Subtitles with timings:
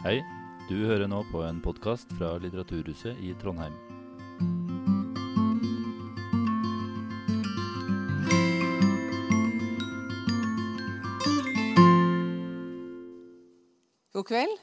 [0.00, 0.22] Hei,
[0.64, 3.74] du hører nå på en podkast fra Litteraturhuset i Trondheim.
[14.14, 14.54] God kveld.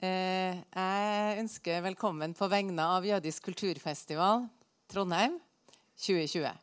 [0.00, 4.46] Eh, jeg ønsker velkommen på vegne av Jødisk kulturfestival
[4.88, 5.36] Trondheim
[6.06, 6.54] 2020.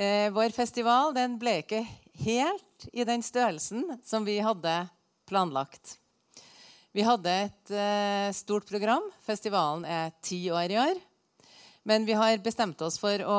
[0.00, 1.82] Eh, vår festival ble ikke
[2.24, 4.78] helt i den størrelsen som vi hadde
[5.28, 5.98] planlagt.
[6.94, 9.02] Vi hadde et uh, stort program.
[9.26, 11.00] Festivalen er ti år i år.
[11.82, 13.38] Men vi har bestemt oss for å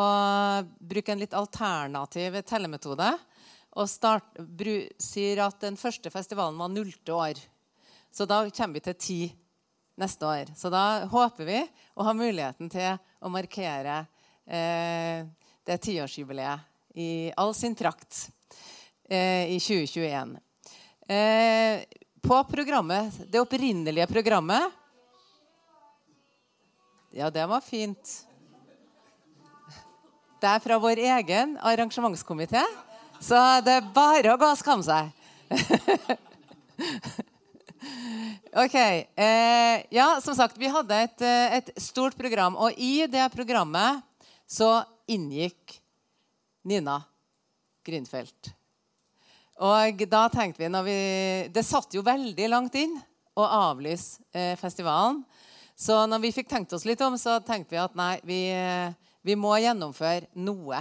[0.75, 3.07] bruke en litt alternativ tellemetode.
[3.79, 7.39] Og start, bru, sier at den første festivalen var nullte år.
[8.11, 9.19] Så da kommer vi til ti
[10.03, 10.51] neste år.
[10.59, 11.63] Så da håper vi
[11.95, 14.01] å ha muligheten til å markere
[14.43, 15.23] eh,
[15.63, 18.27] det tiårsjubileet i all sin trakt
[19.07, 20.35] eh, i 2021.
[21.07, 21.83] Eh,
[22.27, 24.71] på programmet, det opprinnelige programmet
[27.15, 28.25] Ja, det var fint.
[30.41, 32.59] Det er fra vår egen arrangementskomité.
[33.23, 35.13] Så det er bare å gå og skamme seg.
[38.65, 38.75] ok.
[38.75, 42.59] Eh, ja, som sagt, vi hadde et, eh, et, stort program.
[42.59, 44.03] Og i det programmet
[44.43, 45.79] så inngikk
[46.67, 46.99] Nina
[47.87, 48.51] Grünfeldt.
[49.63, 50.99] Og da tenkte vi, vi
[51.53, 52.97] Det satt jo veldig langt inn
[53.35, 55.23] å avlyse eh, festivalen.
[55.75, 58.39] Så når vi fikk tenkt oss litt om, så tenkte vi at nei, vi,
[59.27, 60.79] vi må gjennomføre noe.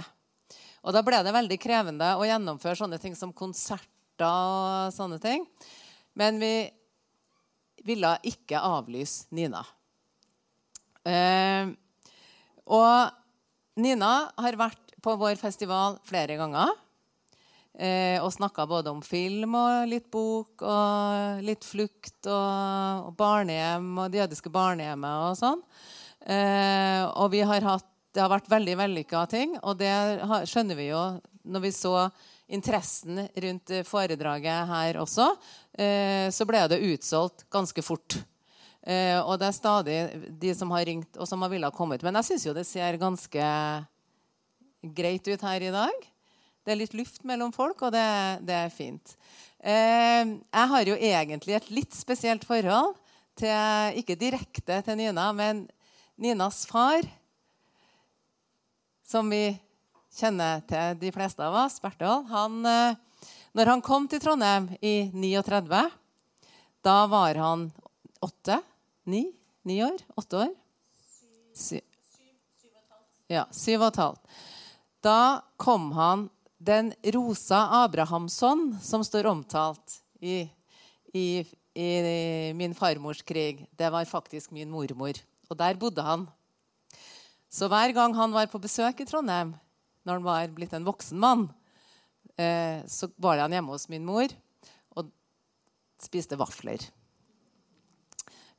[0.85, 5.43] Og da ble det veldig krevende å gjennomføre sånne ting som konserter og sånne ting.
[6.15, 6.53] Men vi
[7.85, 9.65] ville ikke avlyse Nina.
[11.05, 11.75] Eh,
[12.65, 16.71] og Nina har vært på vår festival flere ganger.
[17.75, 23.89] Eh, og snakka både om film og litt bok og litt flukt og, og barnehjem
[23.99, 25.65] og det jødiske barnehjemmet og sånn.
[26.23, 29.57] Eh, og har hatt det har vært veldig vellykka ting.
[29.67, 29.91] Og det
[30.47, 31.01] skjønner vi jo
[31.45, 32.07] når vi så
[32.55, 35.27] interessen rundt foredraget her også.
[35.73, 38.17] Eh, så ble det utsolgt ganske fort.
[38.85, 39.99] Eh, og det er stadig
[40.41, 42.05] de som har ringt og som har villet komme ut.
[42.05, 43.51] Men jeg syns jo det ser ganske
[44.95, 46.11] greit ut her i dag.
[46.65, 48.05] Det er litt luft mellom folk, og det,
[48.41, 49.11] det er fint.
[49.61, 52.95] Eh, jeg har jo egentlig et litt spesielt forhold
[53.37, 55.65] til Ikke direkte til Nina, men
[56.17, 57.05] Ninas far
[59.05, 59.53] som vi
[60.15, 65.11] kjenner til, de fleste av oss, Berthold, han, eh, når han kom til Trondheim i
[65.13, 65.83] 39,
[66.85, 67.67] da var han
[68.25, 68.57] åtte?
[69.05, 69.27] Ni?
[69.69, 70.01] Ni år?
[70.17, 70.55] Åtte år?
[71.53, 73.27] Syv og et halvt.
[73.29, 74.39] ja, syv og et halvt.
[75.05, 75.19] Da
[75.61, 76.25] kom han
[76.65, 80.47] den Rosa Abrahamsson som står omtalt i,
[81.13, 81.89] i, i,
[82.57, 83.65] min farmors krig.
[83.77, 85.19] Det var faktisk min mormor.
[85.49, 86.25] Og der bodde han.
[87.51, 89.53] Så hver gang han var på besøk i Trondheim,
[90.05, 91.47] når han var blitt en voksen mann,
[92.37, 94.33] eh, så var han hjemme hos min mor
[94.97, 95.11] og
[96.01, 96.81] spiste vafler.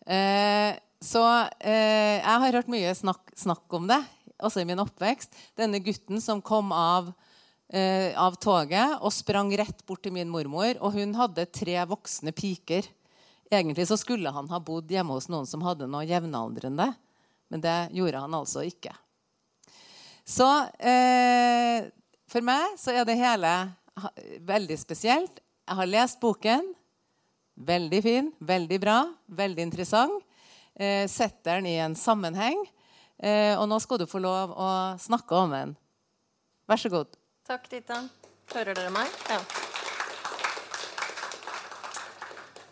[0.06, 1.22] Eh, så
[1.60, 4.00] eh, jeg har hørt mye snakk, snakk, om det,
[4.38, 5.34] også i min oppvekst.
[5.58, 7.10] Denne gutten som kom av,
[7.72, 10.76] eh, av toget og sprang rett bort til min mormor.
[10.80, 12.86] Og hun hadde tre voksne piker.
[13.50, 16.90] Egentlig så skulle han ha bodd hjemme hos noen som hadde noe jevnaldrende.
[17.52, 18.94] Men det gjorde han altså ikke.
[20.26, 20.46] Så
[20.82, 21.86] eh,
[22.26, 23.52] for meg så er det hele
[24.46, 25.38] veldig spesielt.
[25.66, 26.72] Jeg har lest boken.
[27.56, 28.96] Veldig fin, veldig bra,
[29.32, 30.18] veldig interessant.
[30.76, 32.58] Eh, setter den i en sammenheng.
[33.16, 34.68] Eh, og nå skal du få lov å
[35.00, 35.72] snakke om den.
[36.68, 37.16] Vær så god.
[37.46, 38.00] Takk, Dita.
[38.50, 39.10] Hører dere meg?
[39.30, 39.36] Ja.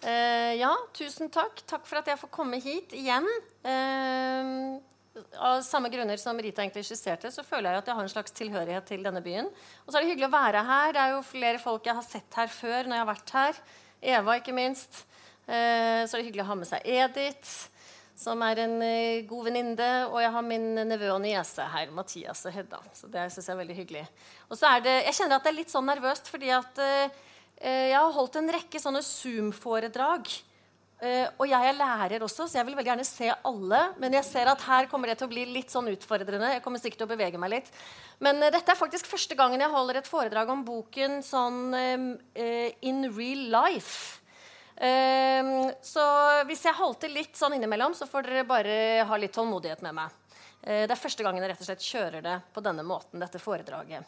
[0.02, 1.62] Eh, ja, tusen takk.
[1.70, 3.28] Takk for at jeg får komme hit igjen.
[3.62, 4.50] Eh,
[5.38, 8.34] av samme grunner som Rita egentlig skisserte, så føler jeg at jeg har en slags
[8.34, 9.46] tilhørighet til denne byen.
[9.86, 10.96] Og så er det hyggelig å være her.
[10.96, 13.62] Det er jo flere folk jeg har sett her før når jeg har vært her.
[14.16, 15.04] Eva, ikke minst.
[15.46, 17.54] Eh, så er det hyggelig å ha med seg Edith,
[18.16, 18.74] som er en
[19.28, 19.90] god venninne.
[20.08, 22.80] Og jeg har min nevø og niese her, Mathias og Hedda.
[22.94, 24.04] Så det syns jeg er veldig hyggelig.
[24.48, 26.82] Og så er det, Jeg kjenner at det er litt sånn nervøst, fordi at
[27.60, 30.32] Eh, jeg har holdt en rekke sånne Zoom-foredrag.
[31.04, 33.80] Uh, og jeg er lærer også, så jeg vil veldig gjerne se alle.
[34.00, 36.52] Men jeg ser at her kommer det til å bli litt sånn utfordrende.
[36.54, 37.72] Jeg kommer sikkert til å bevege meg litt.
[38.24, 42.06] Men uh, dette er faktisk første gangen jeg holder et foredrag om boken sånn uh,
[42.86, 44.22] in real life.
[44.74, 46.04] Så
[46.48, 48.74] hvis jeg halter litt sånn innimellom, så får dere bare
[49.06, 50.16] ha litt tålmodighet med meg.
[50.64, 54.02] det er første gangen jeg rett og slett kjører det på denne måten, dette foredraget.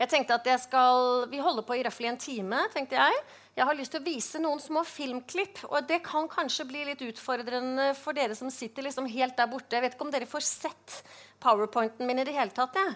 [0.00, 2.66] Jeg tenkte at jeg skal, Vi holder på i røftlig en time.
[2.74, 3.22] tenkte Jeg
[3.54, 5.60] Jeg har lyst til å vise noen små filmklipp.
[5.68, 9.76] Og det kan kanskje bli litt utfordrende for dere som sitter liksom helt der borte.
[9.76, 11.02] Jeg vet ikke om dere får sett
[11.38, 12.74] powerpointen min i det hele tatt.
[12.74, 12.94] Ja.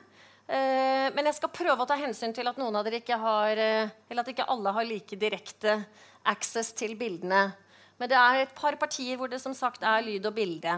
[0.49, 3.59] Eh, men jeg skal prøve å ta hensyn til at noen av dere ikke har
[3.59, 5.81] eh, Eller at ikke alle har like direkte
[6.29, 7.49] access til bildene.
[7.97, 10.77] Men det er et par partier hvor det som sagt er lyd og bilde.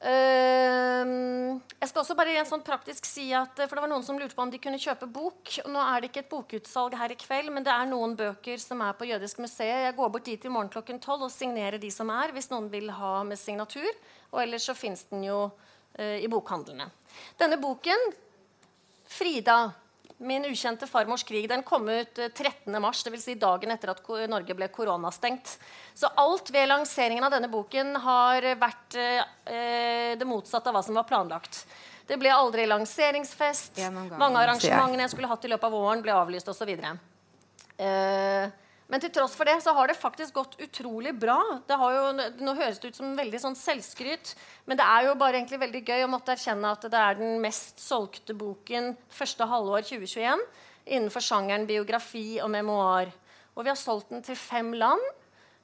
[0.00, 4.16] Uh, jeg skal også bare en sånn praktisk si at, for Det var noen som
[4.16, 5.58] lurte på om de kunne kjøpe bok.
[5.68, 8.80] Nå er det ikke et bokutsalg her i kveld, men det er noen bøker som
[8.86, 9.84] er på Jødisk museet.
[9.84, 12.70] Jeg går bort dit i morgen klokken 12 og signerer de som er, hvis noen
[12.72, 13.90] vil ha med signatur.
[14.30, 16.88] Og ellers så fins den jo uh, i bokhandlene.
[17.40, 18.08] Denne boken,
[19.10, 19.74] 'Frida',
[20.20, 23.22] Min ukjente farmors krig den kom ut 13.3, eh, dvs.
[23.24, 25.54] Si dagen etter at Norge ble koronastengt.
[25.96, 30.98] Så alt ved lanseringen av denne boken har vært eh, det motsatte av hva som
[31.00, 31.64] var planlagt.
[32.04, 33.80] Det ble aldri lanseringsfest.
[33.88, 36.72] Mange av arrangementene jeg skulle hatt i løpet av våren, ble avlyst osv.
[37.80, 38.50] Eh,
[38.90, 41.38] men til tross for det så har det faktisk gått utrolig bra.
[41.66, 42.06] Det har jo,
[42.42, 44.34] nå høres det ut som veldig sånn selvskryt,
[44.66, 47.38] men det er jo bare egentlig veldig gøy å måtte erkjenne at det er den
[47.42, 50.42] mest solgte boken første halvår 2021
[50.90, 53.12] innenfor sjangeren biografi og memoar.
[53.54, 55.02] Og vi har solgt den til fem land.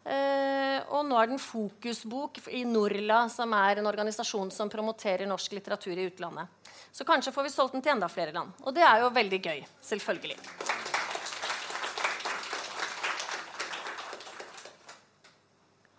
[0.06, 5.58] Eh, og nå er den fokusbok i Norla, som er en organisasjon som promoterer norsk
[5.58, 6.46] litteratur i utlandet.
[6.94, 8.54] Så kanskje får vi solgt den til enda flere land.
[8.62, 9.64] Og det er jo veldig gøy.
[9.90, 10.38] Selvfølgelig.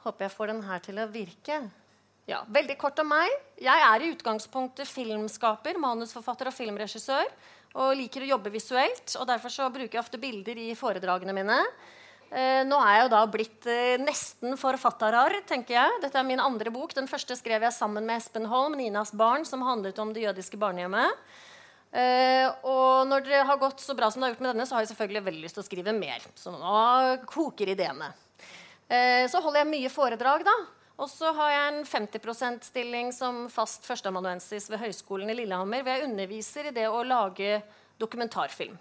[0.07, 1.59] Håper jeg får den her til å virke.
[2.27, 3.31] Ja, veldig kort om meg.
[3.59, 7.29] Jeg er i utgangspunktet filmskaper, manusforfatter og filmregissør.
[7.77, 9.15] Og liker å jobbe visuelt.
[9.19, 11.57] og Derfor så bruker jeg ofte bilder i foredragene mine.
[12.27, 15.99] Eh, nå er jeg jo da blitt eh, nesten forfatterar, tenker jeg.
[16.03, 16.95] Dette er min andre bok.
[16.95, 20.59] Den første skrev jeg sammen med Espen Holm, 'Ninas barn', som handlet om det jødiske
[20.59, 21.27] barnehjemmet.
[21.87, 24.75] Uh, og når det har gått så bra som det har gjort med denne, så
[24.75, 26.25] har jeg selvfølgelig veldig lyst til å skrive mer.
[26.35, 26.81] Så nå
[27.31, 28.11] koker ideene.
[28.87, 30.55] Eh, så holder jeg mye foredrag, da.
[30.97, 35.83] Og så har jeg en 50 %-stilling som fast førsteamanuensis ved Høgskolen i Lillehammer.
[35.83, 37.59] Hvor jeg underviser i det å lage
[38.01, 38.77] dokumentarfilm.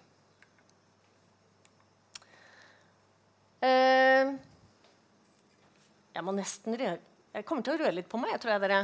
[3.67, 4.31] Eh,
[6.17, 6.99] jeg må nesten røre
[7.37, 8.79] Jeg kommer til å røre litt på meg, tror jeg dere.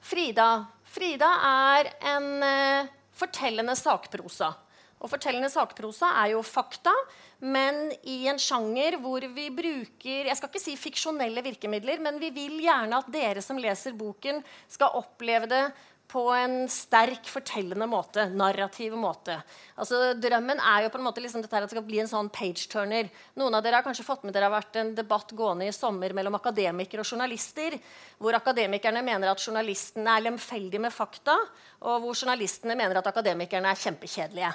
[0.00, 0.46] Frida.
[0.88, 4.54] Frida er en uh, fortellende sakprosa.
[5.00, 6.92] Og fortellende sakprosa er jo fakta
[7.40, 12.28] men i en sjanger hvor vi bruker jeg skal ikke si fiksjonelle virkemidler, men vi
[12.34, 15.62] vil gjerne at dere som leser boken, skal oppleve det
[16.10, 18.24] på en sterk, fortellende måte.
[18.34, 19.36] Narrativ måte.
[19.78, 22.30] Altså, drømmen er jo på en måte liksom dette at det skal bli en sånn
[22.34, 23.06] page-turner.
[23.38, 26.10] Noen av dere har kanskje fått med dere har vært en debatt gående i sommer
[26.18, 27.76] mellom akademikere og journalister,
[28.18, 31.38] hvor akademikerne mener at journalistene er lemfeldige med fakta,
[31.86, 34.50] og hvor journalistene mener at akademikerne er kjempekjedelige.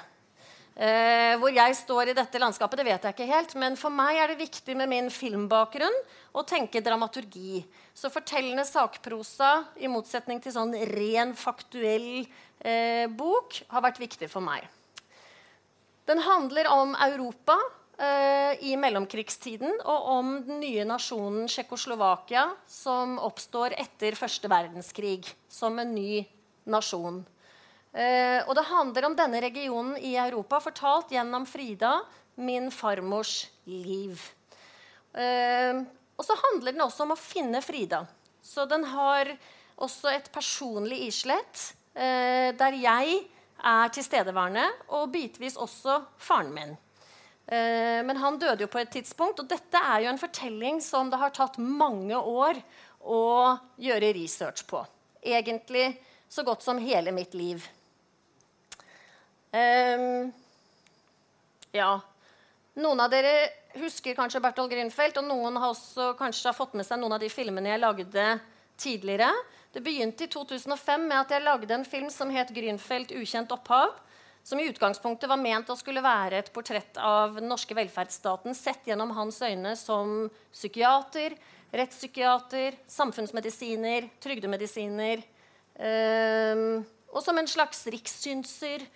[0.76, 3.54] Eh, hvor jeg står i dette landskapet, det vet jeg ikke helt.
[3.56, 5.94] Men for meg er det viktig med min filmbakgrunn
[6.36, 7.62] å tenke dramaturgi.
[7.96, 12.26] Så fortellende sakprosa, i motsetning til sånn ren faktuell
[12.60, 14.68] eh, bok, har vært viktig for meg.
[16.06, 17.56] Den handler om Europa
[17.96, 25.80] eh, i mellomkrigstiden og om den nye nasjonen Tsjekkoslovakia som oppstår etter første verdenskrig som
[25.80, 26.20] en ny
[26.68, 27.24] nasjon.
[27.96, 31.94] Eh, og det handler om denne regionen i Europa, fortalt gjennom Frida,
[32.36, 34.20] min farmors liv.
[35.16, 35.78] Eh,
[36.16, 38.02] og så handler den også om å finne Frida.
[38.44, 39.30] Så den har
[39.80, 43.22] også et personlig islett, eh, der jeg
[43.64, 46.76] er tilstedeværende, og bitvis også faren min.
[47.46, 51.20] Men han døde jo på et tidspunkt, og dette er jo en fortelling som det
[51.20, 52.58] har tatt mange år
[53.06, 53.20] å
[53.78, 54.80] gjøre research på.
[55.22, 55.92] Egentlig
[56.28, 57.62] så godt som hele mitt liv.
[59.56, 60.32] Um,
[61.72, 61.94] ja.
[62.76, 63.34] Noen av dere
[63.80, 67.30] husker kanskje Bertolt Grünfeldt, og noen har også kanskje fått med seg noen av de
[67.32, 68.26] filmene jeg lagde
[68.80, 69.30] tidligere.
[69.72, 73.96] Det begynte i 2005 med at jeg lagde en film som het 'Grünfeldt ukjent opphav'.
[74.46, 78.86] Som i utgangspunktet var ment å skulle være et portrett av den norske velferdsstaten sett
[78.86, 81.34] gjennom hans øyne som psykiater,
[81.72, 85.24] rettspsykiater, samfunnsmedisiner, trygdemedisiner.
[85.74, 88.86] Um, og som en slags rikssynser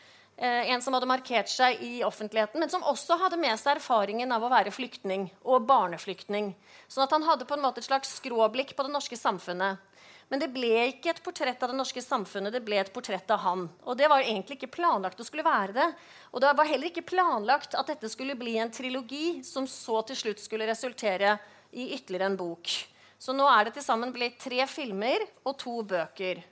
[0.41, 4.45] en som hadde markert seg i offentligheten, men som også hadde med seg erfaringen av
[4.47, 6.55] å være flyktning og barneflyktning.
[6.89, 9.83] Sånn at han hadde på en måte et slags skråblikk på det norske samfunnet.
[10.31, 13.43] Men det ble ikke et portrett av det norske samfunnet, det ble et portrett av
[13.43, 13.65] han.
[13.83, 15.89] Og det var egentlig ikke planlagt å skulle være det.
[16.31, 20.21] Og det var heller ikke planlagt at dette skulle bli en trilogi som så til
[20.21, 21.35] slutt skulle resultere
[21.75, 22.71] i ytterligere en bok.
[23.19, 26.45] Så nå er det til sammen blitt tre filmer og to bøker.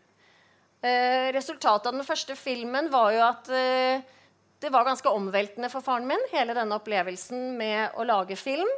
[0.81, 4.05] Eh, resultatet av den første filmen var jo at eh,
[4.63, 8.71] det var ganske omveltende for faren min, hele denne opplevelsen med å lage film.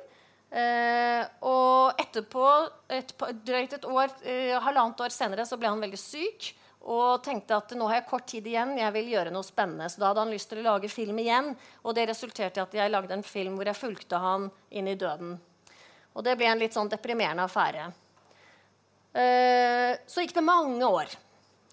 [0.50, 2.46] Eh, og etterpå,
[2.90, 3.12] et,
[3.46, 6.50] drøyt et år, eh, halvannet år senere, så ble han veldig syk.
[6.80, 9.88] Og tenkte at nå har jeg kort tid igjen, jeg vil gjøre noe spennende.
[9.92, 11.52] Så da hadde han lyst til å lage film igjen.
[11.84, 14.96] Og det resulterte i at jeg lagde en film hvor jeg fulgte han inn i
[14.96, 15.36] døden.
[16.16, 17.90] Og det ble en litt sånn deprimerende affære.
[19.12, 21.12] Eh, så gikk det mange år.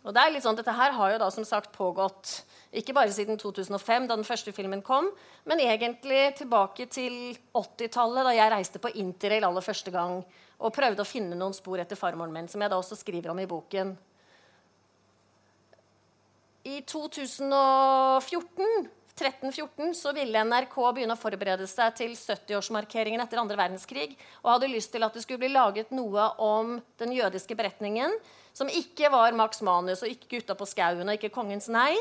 [0.08, 2.46] Og det er litt sånn, Dette her har jo da som sagt pågått
[2.80, 5.10] ikke bare siden 2005, da den første filmen kom,
[5.48, 10.22] men egentlig tilbake til 80-tallet, da jeg reiste på interrail aller første gang
[10.58, 13.40] og prøvde å finne noen spor etter farmoren min, som jeg da også skriver om
[13.44, 13.98] i boken.
[16.68, 18.88] I 2014
[19.18, 24.12] 1314 så ville NRK begynne å forberede seg til 70-årsmarkeringen etter andre verdenskrig
[24.44, 28.14] og hadde lyst til at det skulle bli laget noe om den jødiske beretningen
[28.58, 31.94] som ikke var Max Manus og ikke Gutta på skauen og ikke Kongens nei,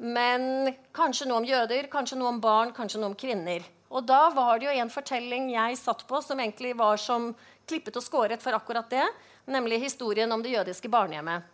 [0.00, 3.62] men kanskje noe om jøder, kanskje noe om barn, kanskje noe om kvinner.
[3.90, 7.30] Og da var det jo en fortelling jeg satt på, som egentlig var som
[7.68, 9.06] klippet og skåret for akkurat det,
[9.50, 11.46] nemlig historien om det jødiske barnehjemmet.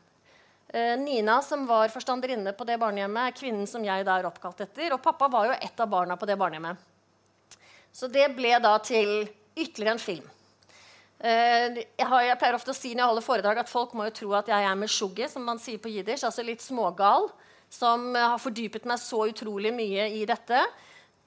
[0.69, 4.61] Eh, Nina, som var forstanderinne på det barnehjemmet, er kvinnen som jeg da er oppkalt
[4.67, 4.93] etter.
[4.93, 6.81] Og pappa var jo et av barna på det barnehjemmet.
[7.93, 10.33] Så det ble da til ytterligere en film.
[11.17, 14.09] Eh, jeg, har, jeg, pleier ofte å si når jeg holder foredrag at folk må
[14.09, 17.31] jo tro at jeg er meshuggah, som man sier på jiddisch, altså litt smågal
[17.73, 20.61] som eh, har fordypet meg så utrolig mye i dette.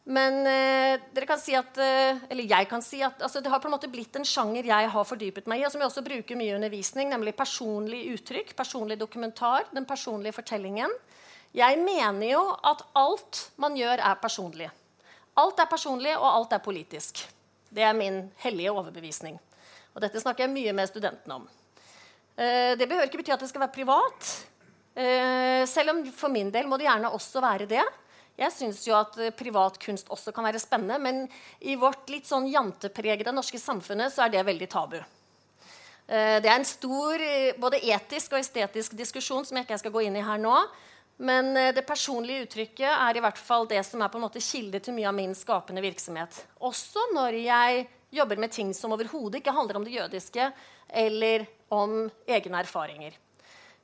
[0.10, 3.62] Men eh, dere kan si at, eh, eller jeg kan si at altså, det har
[3.62, 6.06] på en måte blitt en sjanger jeg har fordypet meg i, og som jeg også
[6.06, 10.94] bruker mye i undervisning, nemlig personlig uttrykk, personlig dokumentar, den personlige fortellingen.
[11.54, 14.70] Jeg mener jo at alt man gjør, er personlig.
[15.38, 17.22] Alt er personlig, og alt er politisk.
[17.70, 19.38] Det er min hellige overbevisning.
[19.96, 21.48] Og dette snakker jeg mye med studentene om.
[22.40, 24.30] Eh, det behøver ikke bety at det skal være privat.
[24.96, 27.84] Eh, selv om for min del må det gjerne også være det.
[28.40, 31.26] Jeg syns jo at eh, privat kunst også kan være spennende, men
[31.60, 35.02] i vårt litt sånn jantepregede norske samfunnet så er det veldig tabu.
[36.10, 37.22] Det er en stor
[37.62, 40.56] både etisk og estetisk diskusjon som jeg ikke skal gå inn i her nå.
[41.22, 44.82] Men det personlige uttrykket er i hvert fall det som er på en måte kilde
[44.82, 46.40] til mye av min skapende virksomhet.
[46.66, 50.52] Også når jeg jobber med ting som overhodet ikke handler om det jødiske
[50.90, 53.18] eller om egne erfaringer.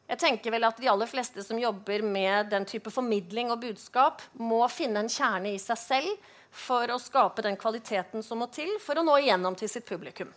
[0.05, 4.21] Jeg tenker vel at De aller fleste som jobber med den type formidling og budskap,
[4.37, 8.69] må finne en kjerne i seg selv for å skape den kvaliteten som må til
[8.83, 10.29] for å nå igjennom til sitt publikum.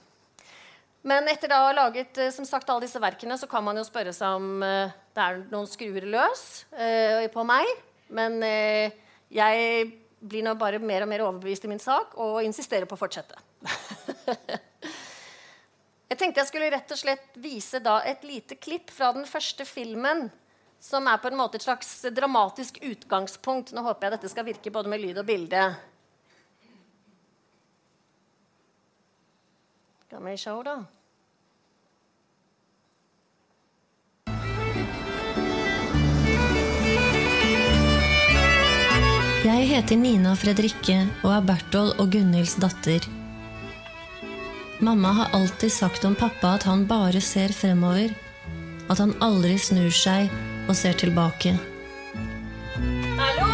[1.06, 3.84] Men etter å ha laget eh, som sagt, alle disse verkene, så kan man jo
[3.86, 7.70] spørre seg om uh, det er noen skruer løs uh, på meg.
[8.08, 8.40] Men
[9.28, 9.82] jeg
[10.18, 13.36] blir nå bare mer og mer overbevist i min sak og insisterer på å fortsette.
[16.08, 19.66] Jeg tenkte jeg skulle rett og slett vise da et lite klipp fra den første
[19.68, 20.30] filmen.
[20.80, 23.74] Som er på en måte et slags dramatisk utgangspunkt.
[23.74, 25.64] Nå håper jeg dette skal virke både med lyd og bilde.
[30.06, 30.78] Skal vi se, da.
[39.48, 43.17] Jeg heter Nina Fredrikke og er Berthold og Gunhilds datter.
[44.78, 48.14] Mamma har alltid sagt om pappa at han bare ser fremover.
[48.88, 50.30] At han aldri snur seg
[50.68, 51.56] og ser tilbake.
[53.18, 53.48] Hallo!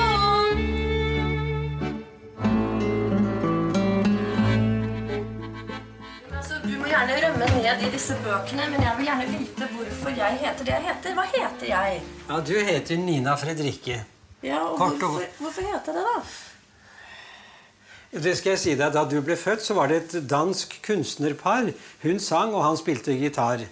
[6.34, 10.16] Altså, du må gjerne rømme ned i disse bøkene, men jeg vil gjerne vite hvorfor
[10.18, 11.16] jeg heter det jeg heter.
[11.18, 12.00] Hva heter jeg?
[12.28, 14.02] Ja, Du heter Nina Fredrikke.
[14.44, 16.18] Ja, og og hvorfor, hvorfor heter jeg det, da?
[18.14, 21.72] Det skal jeg si deg, Da du ble født, så var det et dansk kunstnerpar.
[22.04, 23.64] Hun sang, og han spilte gitar.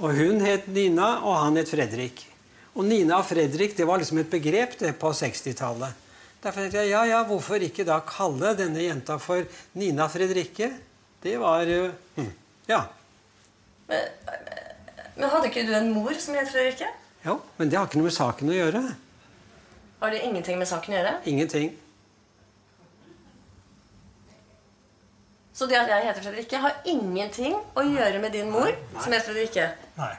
[0.00, 2.24] Og Hun het Nina, og han het Fredrik.
[2.74, 5.92] Og Nina og Fredrik det var liksom et begrep det på 60-tallet.
[6.42, 9.44] Derfor tenkte jeg ja, ja, hvorfor ikke da kalle denne jenta for
[9.78, 10.72] Nina Fredrikke?
[11.22, 12.24] Det var uh,
[12.66, 12.80] Ja.
[13.86, 14.08] Men,
[15.16, 16.88] men, hadde ikke du en mor som het Fredrikke?
[17.26, 18.82] Jo, men det har ikke noe med saken å gjøre.
[20.00, 21.14] Har det ingenting med saken å gjøre?
[21.30, 21.70] Ingenting.
[25.52, 29.02] Så det at jeg heter Fredrikke, har ingenting å gjøre med din mor, Nei.
[29.02, 29.66] som heter Fredrikke?
[29.98, 30.14] Nei.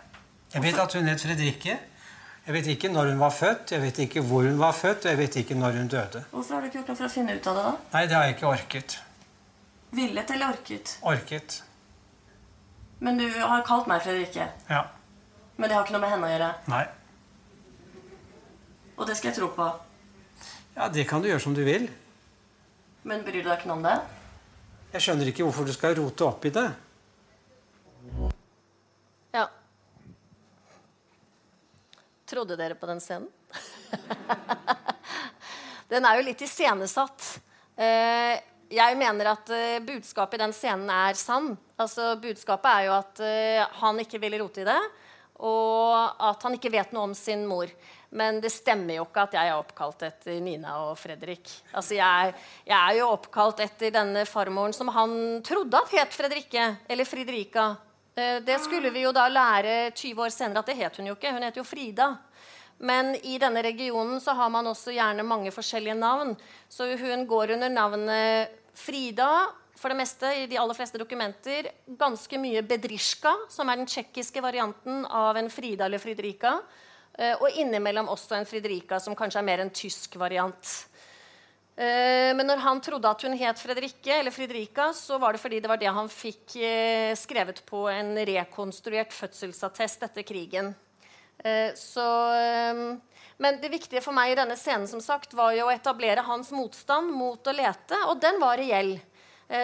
[0.54, 1.78] Jeg vet at hun het Fredrikke.
[2.44, 5.12] Jeg vet ikke når hun var født, jeg vet ikke hvor hun var født, og
[5.14, 6.24] jeg vet ikke når hun døde.
[6.32, 7.74] Hvorfor har du ikke gjort noe for å finne ut av det, da?
[7.96, 8.98] Nei, det har jeg ikke orket.
[9.94, 10.98] Villet eller orket?
[11.14, 11.58] Orket.
[13.04, 14.50] Men du har kalt meg Fredrikke?
[14.70, 14.84] Ja.
[15.58, 16.52] Men det har ikke noe med henne å gjøre?
[16.74, 16.84] Nei.
[18.98, 19.70] Og det skal jeg tro på?
[20.76, 21.88] Ja, det kan du gjøre som du vil.
[23.08, 23.98] Men bryr du deg ikke noe om det?
[24.94, 26.68] Jeg skjønner ikke hvorfor du skal rote opp i det.
[29.34, 29.48] Ja.
[32.30, 33.26] Trodde dere på den scenen?
[35.94, 37.26] den er jo litt iscenesatt.
[37.74, 38.38] Eh,
[38.74, 41.56] jeg mener at uh, budskapet i den scenen er sann.
[41.74, 44.80] Altså, budskapet er jo at uh, han ikke vil rote i det,
[45.42, 47.70] og at han ikke vet noe om sin mor.
[48.14, 51.50] Men det stemmer jo ikke at jeg er oppkalt etter Nina og Fredrik.
[51.74, 52.36] Altså, jeg,
[52.68, 55.16] jeg er jo oppkalt etter denne farmoren som han
[55.46, 57.72] trodde at het Fredrikke, eller Fridrika.
[58.14, 61.18] Uh, det skulle vi jo da lære 20 år senere at det het hun jo
[61.18, 61.34] ikke.
[61.34, 62.12] Hun het jo Frida.
[62.84, 66.36] Men i denne regionen så har man også gjerne mange forskjellige navn.
[66.70, 69.32] Så hun går under navnet Frida
[69.78, 71.68] for det meste i de aller fleste dokumenter
[72.00, 76.60] ganske mye Bedrisjka, som er den tsjekkiske varianten av en Frida eller Fridrika.
[77.14, 80.72] Eh, og innimellom også en Fredrika som kanskje er mer en tysk variant.
[81.78, 85.62] Eh, men når han trodde at hun het Fredrikke, eller Fredrika, så var det fordi
[85.62, 90.74] det var det han fikk eh, skrevet på en rekonstruert fødselsattest etter krigen.
[91.76, 92.04] Så
[93.42, 96.54] men det viktige for meg i denne scenen som sagt, var jo å etablere hans
[96.56, 98.94] motstand mot å lete, og den var reell.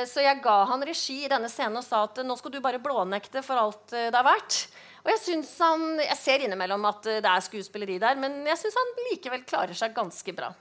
[0.10, 2.82] Så jeg ga han regi i denne scenen og sa at nå skal du bare
[2.84, 4.58] blånekte for alt det er verdt.
[5.04, 8.60] Og jeg synes han, jeg ser innimellom at eh, det er skuespilleri der, men jeg
[8.62, 10.52] syns han likevel klarer seg ganske bra.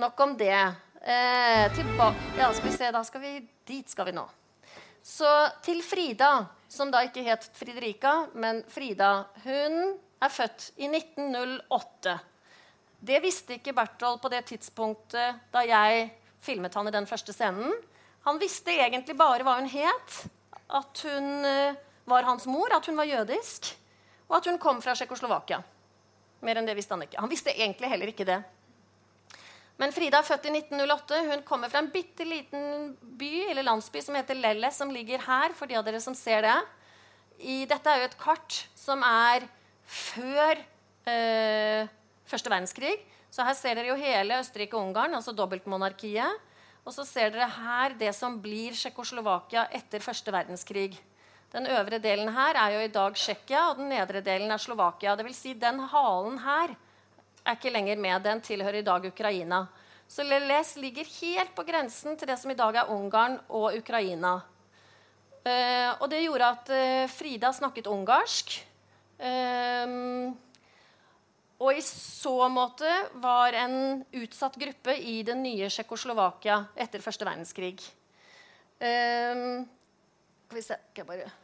[0.00, 0.56] Nok om det.
[1.04, 1.82] Eh,
[2.38, 4.24] ja, skal vi se, da skal vi Dit skal vi nå.
[5.04, 5.28] Så
[5.64, 9.26] til Frida, som da ikke het Fridrika, men Frida.
[9.44, 12.18] Hun er født i 1908.
[13.04, 16.10] Det visste ikke Berthold på det tidspunktet da jeg
[16.44, 17.72] filmet han i den første scenen.
[18.24, 20.20] Han visste egentlig bare hva hun het,
[20.72, 21.76] at hun eh,
[22.08, 23.70] var hans mor, at hun var jødisk,
[24.28, 25.62] og at hun kom fra Tsjekkoslovakia.
[26.44, 27.20] Mer enn det visste han ikke.
[27.22, 28.42] Han visste egentlig heller ikke det.
[29.80, 31.20] Men Frida er født i 1908.
[31.32, 35.54] Hun kommer fra en bitte liten by eller landsby som heter Lelle, som ligger her,
[35.56, 36.58] for de av dere som ser det.
[37.40, 39.48] I, dette er jo et kart som er
[39.82, 40.60] før
[41.10, 41.90] eh,
[42.30, 42.94] første verdenskrig.
[43.34, 46.52] Så her ser dere jo hele Østerrike-Ungarn, altså dobbeltmonarkiet.
[46.84, 50.94] Og så ser dere her det som blir Tsjekkoslovakia etter første verdenskrig.
[51.54, 55.12] Den øvre delen her er jo i dag Tsjekkia, og den nedre delen er Slovakia.
[55.14, 56.72] Det vil si, den halen her
[57.44, 58.24] er ikke lenger med.
[58.24, 59.60] Den tilhører i dag Ukraina.
[60.10, 64.40] Så Leles ligger helt på grensen til det som i dag er Ungarn og Ukraina.
[65.46, 68.56] Eh, og det gjorde at eh, Frida snakket ungarsk.
[69.22, 69.94] Eh,
[71.62, 72.90] og i så måte
[73.22, 77.78] var en utsatt gruppe i det nye Tsjekkoslovakia etter første verdenskrig.
[78.82, 79.62] Um,
[80.44, 81.43] skal vi se Skal jeg bare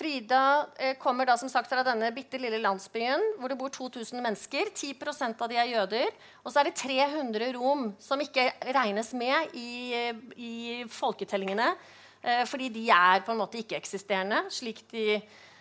[0.00, 4.16] Frida eh, kommer da som sagt fra denne bitte lille landsbyen hvor det bor 2000
[4.24, 4.72] mennesker.
[4.72, 6.14] 10% av de er jøder.
[6.40, 10.08] Og så er det 300 rom som ikke regnes med i,
[10.40, 10.54] i
[10.88, 11.74] folketellingene.
[12.22, 14.46] Eh, fordi de er på en måte ikke-eksisterende.
[14.52, 15.20] slik de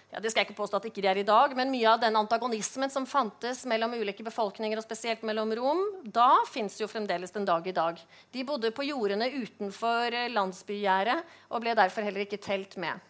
[0.09, 1.99] ja, det skal jeg ikke påstå at ikke de er i dag, men Mye av
[2.01, 7.35] den antagonismen som fantes mellom ulike befolkninger, og spesielt mellom rom, da fins jo fremdeles
[7.35, 7.99] den dag i dag.
[8.33, 11.19] De bodde på jordene utenfor eh, landsbygjerdet
[11.51, 13.08] og ble derfor heller ikke telt med.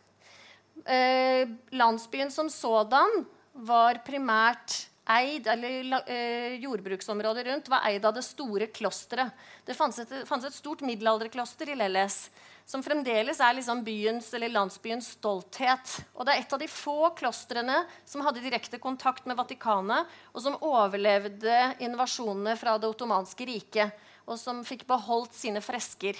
[0.89, 8.25] Eh, landsbyen som sådan var primært eid, eller eh, Jordbruksområdet rundt var eid av det
[8.25, 9.33] store klosteret.
[9.65, 12.23] Det fantes et, fanns et stort middelalderkloster i Lelles
[12.69, 15.93] som fremdeles er liksom byens eller landsbyens stolthet.
[16.13, 20.43] Og det er et av de få klostrene som hadde direkte kontakt med Vatikanet, og
[20.43, 26.19] som overlevde invasjonene fra det ottomanske riket, og som fikk beholdt sine fresker.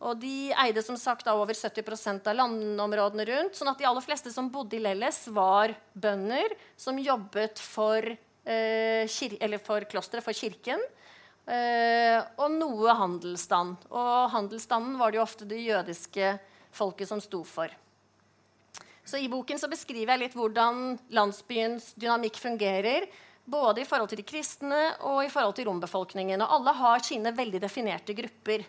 [0.00, 3.54] Og De eide som sagt over 70% av landområdene rundt.
[3.54, 8.02] sånn at de aller fleste som bodde i Lelles, var bønder som jobbet for,
[8.44, 9.06] eh,
[9.58, 10.80] for klosteret, for kirken.
[11.46, 13.76] Eh, og noe handelsstand.
[13.90, 16.38] Og handelsstanden var det jo ofte det jødiske
[16.72, 17.68] folket som sto for.
[19.04, 23.06] Så I boken så beskriver jeg litt hvordan landsbyens dynamikk fungerer.
[23.44, 26.40] Både i forhold til de kristne og i forhold til rombefolkningen.
[26.40, 28.64] Og alle har sine veldig definerte grupper.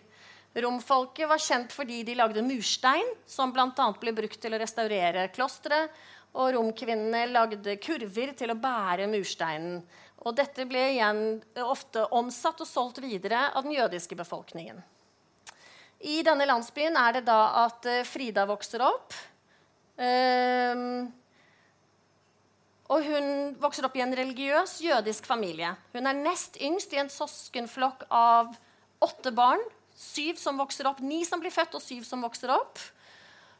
[0.56, 3.86] Romfolket var kjent fordi de lagde murstein, som bl.a.
[4.00, 5.92] ble brukt til å restaurere klosteret.
[6.36, 9.78] Og romkvinnene lagde kurver til å bære mursteinen.
[10.26, 11.20] Og dette ble igjen
[11.64, 14.82] ofte omsatt og solgt videre av den jødiske befolkningen.
[16.04, 19.16] I denne landsbyen er det da at eh, Frida vokser opp.
[19.96, 21.06] Um,
[22.92, 25.72] og hun vokser opp i en religiøs jødisk familie.
[25.96, 28.52] Hun er nest yngst i en søskenflokk av
[29.02, 29.62] åtte barn.
[29.96, 32.80] Syv som vokser opp, Ni som blir født, og syv som vokser opp.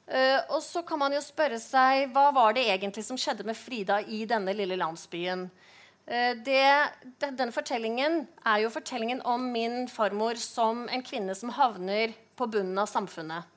[0.07, 3.59] Uh, og så kan man jo spørre seg hva var det egentlig som skjedde med
[3.59, 5.49] Frida i denne lille landsbyen.
[6.07, 6.67] Eh, det,
[7.19, 12.79] denne fortellingen er jo fortellingen om min farmor som en kvinne som havner på bunnen
[12.79, 13.51] av samfunnet.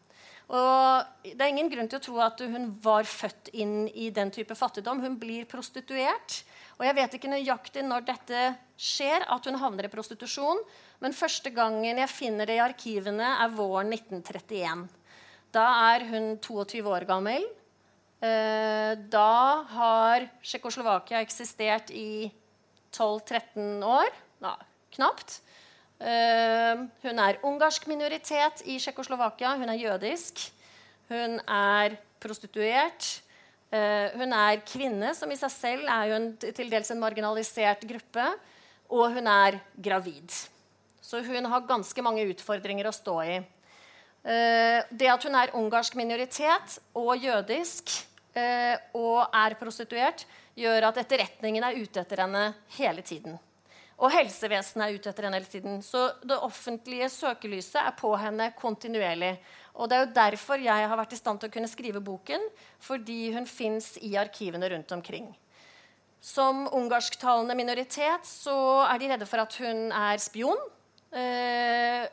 [0.49, 4.31] Og det er ingen grunn til å tro at hun var født inn i den
[4.33, 5.03] type fattigdom.
[5.03, 6.39] Hun blir prostituert.
[6.79, 8.45] Og jeg vet ikke nøyaktig når dette
[8.79, 10.63] skjer, at hun havner i prostitusjon.
[10.99, 14.87] Men første gangen jeg finner det i arkivene, er våren 1931.
[15.55, 17.45] Da er hun 22 år gammel.
[18.19, 22.27] Eh, da har Tsjekkoslovakia eksistert i
[22.91, 24.11] 12-13 år.
[24.43, 24.57] Ja,
[24.95, 25.39] knapt.
[25.99, 29.57] Uh, hun er ungarsk minoritet i Tsjekkoslovakia.
[29.59, 30.45] Hun er jødisk.
[31.09, 33.09] Hun er prostituert.
[33.69, 37.83] Uh, hun er kvinne, som i seg selv er jo en, til dels en marginalisert
[37.89, 38.29] gruppe.
[38.95, 40.31] Og hun er gravid.
[41.09, 43.39] Så hun har ganske mange utfordringer å stå i.
[44.19, 47.97] Uh, det at hun er ungarsk minoritet og jødisk
[48.95, 50.21] og er prostituert,
[50.55, 52.43] gjør at etterretningen er ute etter henne
[52.77, 53.33] hele tiden.
[53.99, 55.81] Og helsevesenet er ute etter henne hele tiden.
[55.83, 59.33] Så det offentlige søkelyset er på henne kontinuerlig.
[59.75, 62.45] Og det er jo derfor jeg har vært i stand til å kunne skrive boken.
[62.83, 65.27] Fordi hun fins i arkivene rundt omkring.
[66.23, 70.59] Som ungarsktalende minoritet så er de redde for at hun er spion.
[71.11, 72.09] Eh,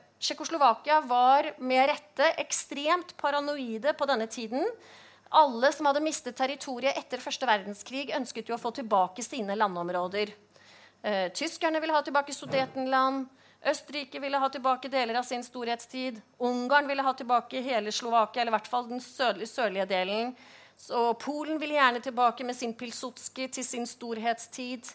[1.07, 4.65] var med rette ekstremt paranoide på denne tiden.
[5.29, 10.33] Alle som hadde mistet territoriet etter første verdenskrig, ønsket jo å få tilbake sine landområder.
[11.03, 13.27] Eh, tyskerne ville ha tilbake Sudetenland.
[13.67, 16.21] Østerrike ville ha tilbake deler av sin storhetstid.
[16.39, 20.37] Ungarn ville ha tilbake hele Slovakia, eller i hvert fall den sørlige, sørlige delen.
[20.77, 24.87] Så Polen ville gjerne tilbake med sin Pilsotski til sin storhetstid.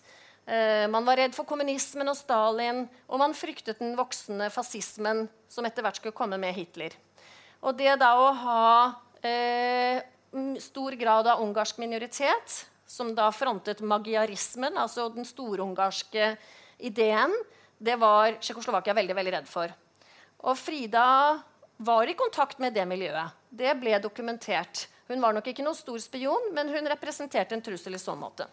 [0.51, 5.67] Eh, man var redd for kommunismen og Stalin, og man fryktet den voksende fascismen som
[5.67, 6.97] etter hvert skulle komme med Hitler.
[7.63, 8.65] Og det da å ha
[9.23, 10.01] eh,
[10.59, 12.57] stor grad av ungarsk minoritet
[12.89, 16.33] som da frontet magiarismen, altså den storungarske
[16.83, 17.31] ideen,
[17.79, 19.71] det var Tsjekkoslovakia veldig, veldig redd for.
[20.43, 21.05] Og Frida
[21.79, 23.37] var i kontakt med det miljøet.
[23.47, 24.89] Det ble dokumentert.
[25.07, 28.49] Hun var nok ikke noen stor spion, men hun representerte en trussel i så måte.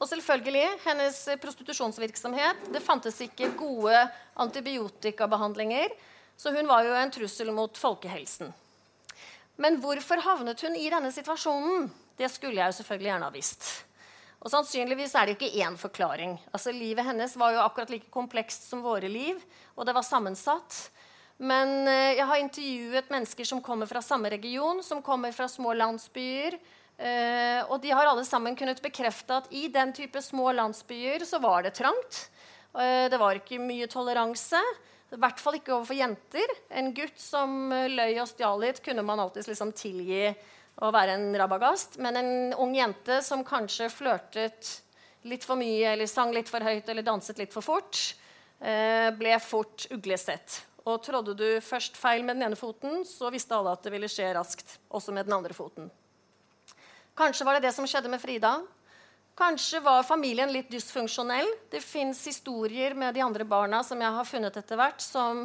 [0.00, 2.66] Og selvfølgelig hennes prostitusjonsvirksomhet.
[2.74, 3.94] Det fantes ikke gode
[4.42, 5.94] antibiotikabehandlinger,
[6.36, 8.50] så hun var jo en trussel mot folkehelsen.
[9.56, 11.86] Men hvorfor havnet hun i denne situasjonen?
[12.18, 13.68] Det skulle jeg jo selvfølgelig gjerne ha visst.
[14.44, 16.34] Og sannsynligvis er det ikke én forklaring.
[16.52, 19.38] Altså, Livet hennes var jo akkurat like komplekst som våre liv,
[19.72, 20.90] og det var sammensatt.
[21.38, 25.72] Men eh, jeg har intervjuet mennesker som kommer fra samme region, som kommer fra små
[25.74, 26.58] landsbyer.
[26.94, 31.40] Eh, og de har alle sammen kunnet bekrefte at i den type små landsbyer så
[31.42, 32.28] var det trangt.
[32.74, 34.60] Uh, det var ikke mye toleranse.
[35.14, 36.54] I hvert fall ikke overfor jenter.
[36.74, 40.26] En gutt som eh, løy og stjal litt, kunne man alltid liksom tilgi
[40.82, 42.00] å være en rabagast.
[42.02, 44.72] Men en ung jente som kanskje flørtet
[45.30, 48.00] litt for mye, eller sang litt for høyt eller danset litt for fort,
[48.62, 50.62] uh, ble fort uglesett.
[50.84, 54.10] Og trådde du først feil med den ene foten, så visste alle at det ville
[54.10, 54.80] skje raskt.
[54.92, 55.88] Også med den andre foten.
[57.14, 58.56] Kanskje var det det som skjedde med Frida.
[59.38, 61.46] Kanskje var familien litt dysfunksjonell.
[61.70, 65.44] Det fins historier med de andre barna som jeg har funnet etter hvert, som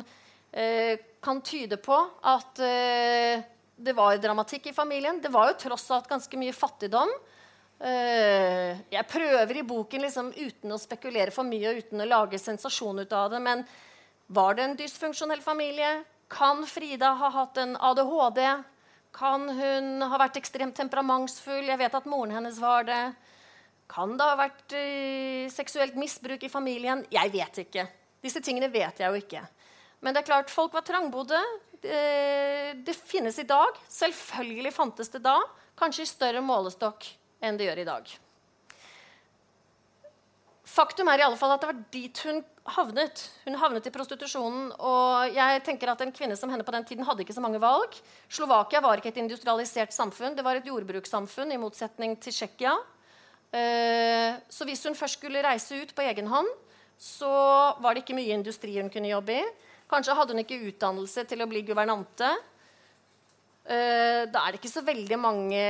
[0.51, 3.45] eh, kan tyde på at eh,
[3.77, 5.21] det var dramatikk i familien.
[5.21, 7.13] Det var jo tross alt ganske mye fattigdom.
[7.79, 12.41] Eh, jeg prøver i boken liksom, uten å spekulere for mye og uten å lage
[12.41, 13.61] sensasjon ut av det, men
[14.27, 16.03] var det en dysfunksjonell familie?
[16.29, 18.41] Kan Frida ha hatt en ADHD?
[19.15, 21.65] Kan hun ha vært ekstremt temperamentsfull?
[21.67, 23.01] Jeg vet at moren hennes var det.
[23.89, 27.01] Kan det ha vært uh, seksuelt misbruk i familien?
[27.13, 27.87] Jeg vet ikke.
[28.21, 29.41] Disse tingene vet jeg jo ikke.
[30.03, 31.39] Men det er klart, folk var trangbodde.
[31.81, 32.03] Det,
[32.85, 33.75] det finnes i dag.
[33.89, 35.37] Selvfølgelig fantes det da.
[35.79, 37.07] Kanskje i større målestokk
[37.43, 38.15] enn det gjør i dag.
[40.69, 42.43] Faktum er i alle fall at det var dit hun
[42.75, 43.21] havnet.
[43.45, 44.69] Hun havnet i prostitusjonen.
[44.77, 47.61] Og jeg tenker at En kvinne som henne på den tiden hadde ikke så mange
[47.61, 47.97] valg.
[48.29, 50.35] Slovakia var ikke et industrialisert samfunn.
[50.37, 52.75] Det var et jordbrukssamfunn, i motsetning til Tsjekkia.
[53.49, 56.49] Eh, så hvis hun først skulle reise ut på egen hånd,
[56.99, 57.31] så
[57.81, 59.43] var det ikke mye industri hun kunne jobbe i.
[59.89, 62.29] Kanskje hadde hun ikke utdannelse til å bli guvernante.
[63.65, 65.63] Eh, da er det ikke så veldig mange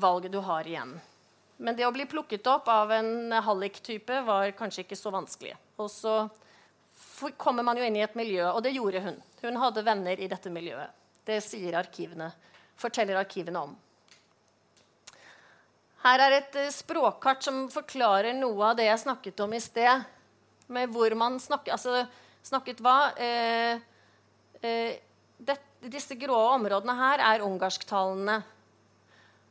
[0.00, 0.94] valg du har igjen.
[1.60, 5.52] Men det å bli plukket opp av en hallik-type var kanskje ikke så vanskelig.
[5.80, 9.20] Og så kommer man jo inn i et miljø, og det gjorde hun.
[9.42, 10.92] Hun hadde venner i dette miljøet.
[11.26, 12.30] Det sier arkivene,
[12.80, 13.76] forteller arkivene om.
[16.00, 20.06] Her er et eh, språkkart som forklarer noe av det jeg snakket om i sted.
[20.72, 22.06] Med hvor man snakker, altså,
[22.46, 23.12] snakket hva.
[23.20, 23.82] Eh,
[24.64, 24.94] eh,
[25.36, 25.58] det,
[25.92, 28.38] disse grå områdene her er ungarsktalende.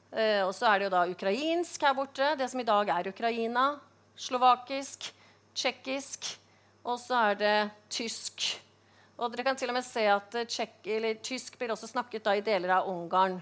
[0.09, 3.11] Eh, og så er det jo da ukrainsk her borte, det som i dag er
[3.11, 3.69] Ukraina.
[4.19, 5.11] Slovakisk,
[5.59, 6.31] tsjekkisk.
[6.87, 7.55] Og så er det
[7.91, 8.47] tysk.
[9.19, 10.87] Og dere kan til og med se at tjekk,
[11.25, 13.35] tysk blir også snakket da i deler av Ungarn.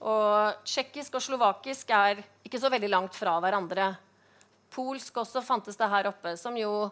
[0.00, 3.90] Og tsjekkisk og slovakisk er ikke så veldig langt fra hverandre.
[4.70, 6.90] Polsk også fantes det her oppe, som jo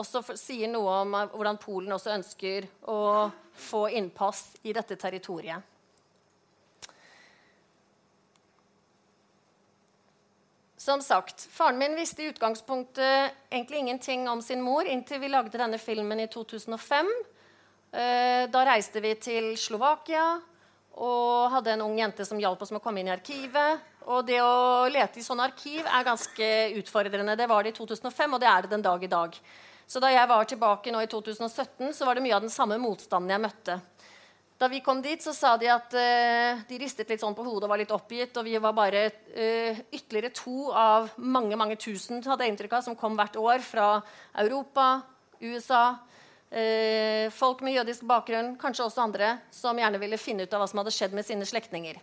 [0.00, 3.30] også sier noe om eh, hvordan Polen også ønsker å
[3.70, 5.69] få innpass i dette territoriet.
[10.80, 15.58] Som sagt, Faren min visste i utgangspunktet egentlig ingenting om sin mor inntil vi lagde
[15.60, 17.10] denne filmen i 2005.
[17.92, 20.40] Eh, Da reiste vi til Slovakia
[20.96, 23.84] og hadde en ung jente som hjalp oss med å komme inn i arkivet.
[24.08, 26.48] Og det å lete i sånne arkiv er ganske
[26.80, 27.36] utfordrende.
[27.36, 29.36] Det var det i 2005, og det er det den dag i dag.
[29.86, 32.80] Så da jeg var tilbake nå i 2017, så var det mye av den samme
[32.80, 33.80] motstanden jeg møtte.
[34.60, 37.64] Da vi kom dit, så sa de at uh, de ristet litt sånn på hodet
[37.64, 38.36] og var litt oppgitt.
[38.36, 42.98] Og vi var bare uh, ytterligere to av mange mange tusen hadde inntrykk av, som
[42.98, 43.88] kom hvert år fra
[44.42, 45.00] Europa,
[45.40, 45.84] USA.
[46.52, 50.68] uh, folk med jødisk bakgrunn, kanskje også andre, som gjerne ville finne ut av hva
[50.68, 51.96] som hadde skjedd med sine slektninger.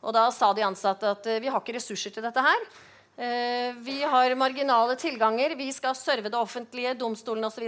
[0.00, 2.62] Og da sa de ansatte at vi har ikke ressurser til dette her.
[3.84, 5.52] Vi har marginale tilganger.
[5.58, 7.66] Vi skal serve det offentlige, domstolen osv.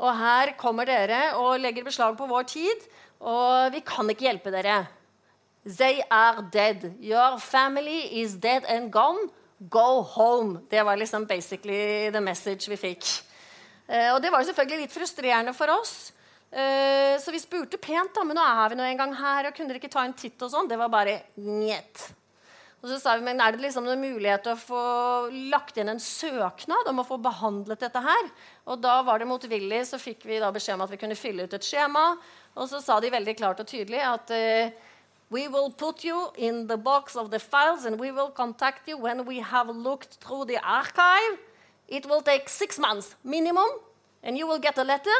[0.00, 2.86] Og, her kommer dere og legger beslag på vår tid.
[3.20, 4.86] Og vi kan ikke hjelpe dere.
[5.64, 6.94] They are dead.
[7.04, 9.28] Your family is dead and gone.
[9.60, 10.62] Go home.
[10.70, 13.04] Det var liksom basically the message vi fikk.
[13.86, 16.12] Eh, og det var jo selvfølgelig litt frustrerende for oss.
[16.50, 19.54] Eh, så vi spurte pent da, men nå er vi nå en gang her, og
[19.54, 20.70] kunne dere ikke ta en titt og sånn?
[20.70, 22.08] Det var bare njet.
[22.80, 24.84] Og så sa vi, men Er det liksom noen mulighet til å få
[25.52, 28.30] lagt inn en søknad om å få behandlet dette her?
[28.72, 31.44] Og da var det motvillig, så fikk vi da beskjed om at vi kunne fylle
[31.44, 32.14] ut et skjema.
[32.56, 34.72] Og så sa de veldig klart og tydelig at uh,
[35.30, 38.98] We will put you in the box of the files and we will contact you
[38.98, 41.38] when we have looked through the archive.
[41.86, 43.68] It will take six months minimum,
[44.22, 45.18] and you will get a letter,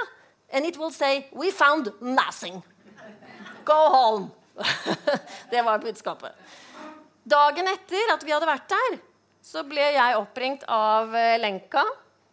[0.51, 2.63] and it will say We found nothing.
[3.65, 4.31] Go home.
[5.51, 6.33] det var budskapet.
[7.31, 8.97] Dagen etter at vi hadde vært der,
[9.45, 11.85] så ble jeg oppringt av eh, Lenka,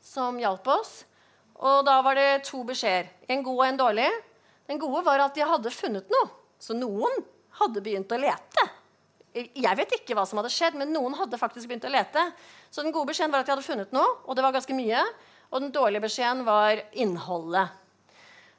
[0.02, 0.94] som hjalp oss.
[1.58, 3.10] Og da var det to beskjeder.
[3.30, 4.10] En god og en dårlig.
[4.70, 6.30] Den gode var at de hadde funnet noe.
[6.60, 7.14] Så noen
[7.60, 8.66] hadde begynt å lete.
[9.38, 12.24] Jeg vet ikke hva som hadde skjedd, men noen hadde faktisk begynt å lete.
[12.74, 15.04] Så den gode beskjeden var at de hadde funnet noe, og det var ganske mye.
[15.52, 17.76] Og den dårlige beskjeden var innholdet.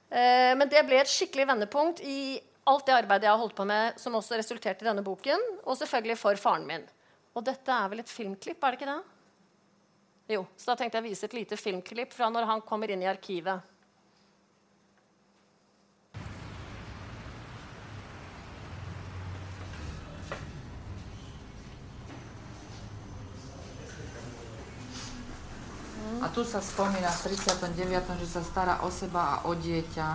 [0.08, 2.38] Eh, men det ble et skikkelig vendepunkt i
[2.68, 5.78] alt det arbeidet jeg har holdt på med, som også resulterte i denne boken, og
[5.80, 6.84] selvfølgelig for faren min.
[7.36, 9.00] Og dette er vel et filmklipp, er det ikke det?
[10.36, 13.04] Jo, så da tenkte jeg å vise et lite filmklipp fra når han kommer inn
[13.04, 13.64] i arkivet.
[26.18, 30.08] A tu sa spomína v 39., že sa stará o seba a o dieťa.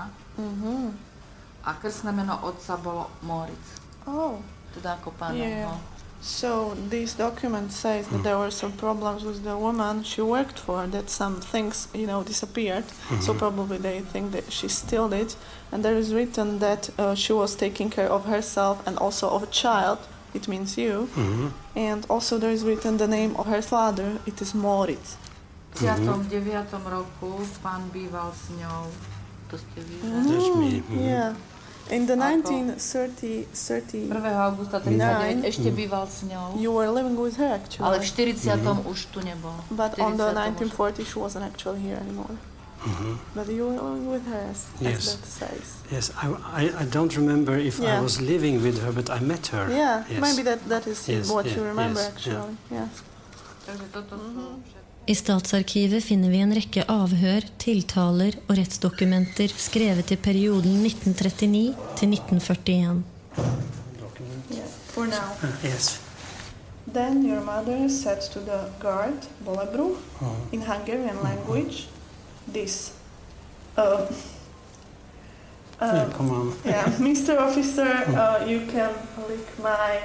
[1.64, 3.80] A krstné meno otca bolo Moritz.
[4.08, 4.40] Oh,
[4.74, 5.38] Teda ako pána.
[5.38, 5.70] Yeah.
[5.72, 5.80] No.
[6.24, 10.88] so this document says that there were some problems with the woman she worked for,
[10.88, 12.86] that some things, you know, disappeared.
[13.20, 15.36] So probably they think that she stole it.
[15.72, 19.44] And there is written that uh, she was taking care of herself and also of
[19.44, 20.00] a child.
[20.34, 21.10] It means you.
[21.76, 24.18] And also there is written the name of her father.
[24.26, 25.18] It is Moritz.
[25.76, 26.70] V 39.
[26.88, 28.88] roku pán býval s ňou.
[29.52, 30.80] To ste me.
[30.80, 31.04] Mhm.
[31.04, 31.36] Yeah.
[31.92, 32.48] In the Ako?
[32.48, 34.08] 1930,
[34.40, 36.56] augusta 39 ešte býval s ňou.
[36.56, 37.84] you were living with her actually.
[37.84, 38.56] Ale v 40.
[38.64, 38.88] Mhm.
[38.88, 39.56] už tu nebol.
[39.68, 40.64] But on the 40.
[40.72, 42.40] 1940, she wasn't actually here anymore.
[42.84, 43.20] Mhm.
[43.36, 45.04] But you were living with her, as, as Yes.
[45.16, 45.66] that says.
[45.92, 49.48] Yes, I, I, I don't remember if I was living with her, but I met
[49.56, 49.68] her.
[49.72, 50.20] Yeah, Yes.
[50.20, 52.56] maybe that, that is Yes, what yeah, you remember yes, actually.
[52.72, 52.88] Yeah.
[53.64, 54.60] Takže toto sú mhm.
[54.68, 54.83] všetko.
[55.06, 62.14] I Statsarkivet finner vi en rekke avhør, tiltaler og rettsdokumenter skrevet i perioden 1939 til
[62.16, 63.02] 1941.
[64.94, 65.34] For now.
[65.44, 66.00] Uh, yes.
[66.94, 69.98] Then your mother said to the guard, Bolebru,
[70.54, 71.90] in Hungarian language,
[72.54, 72.94] this.
[73.78, 74.06] Uh,
[75.82, 76.54] Yeah, uh, come on.
[76.66, 77.38] yeah, Mr.
[77.40, 78.94] Officer, uh, you can
[79.28, 80.00] lick my.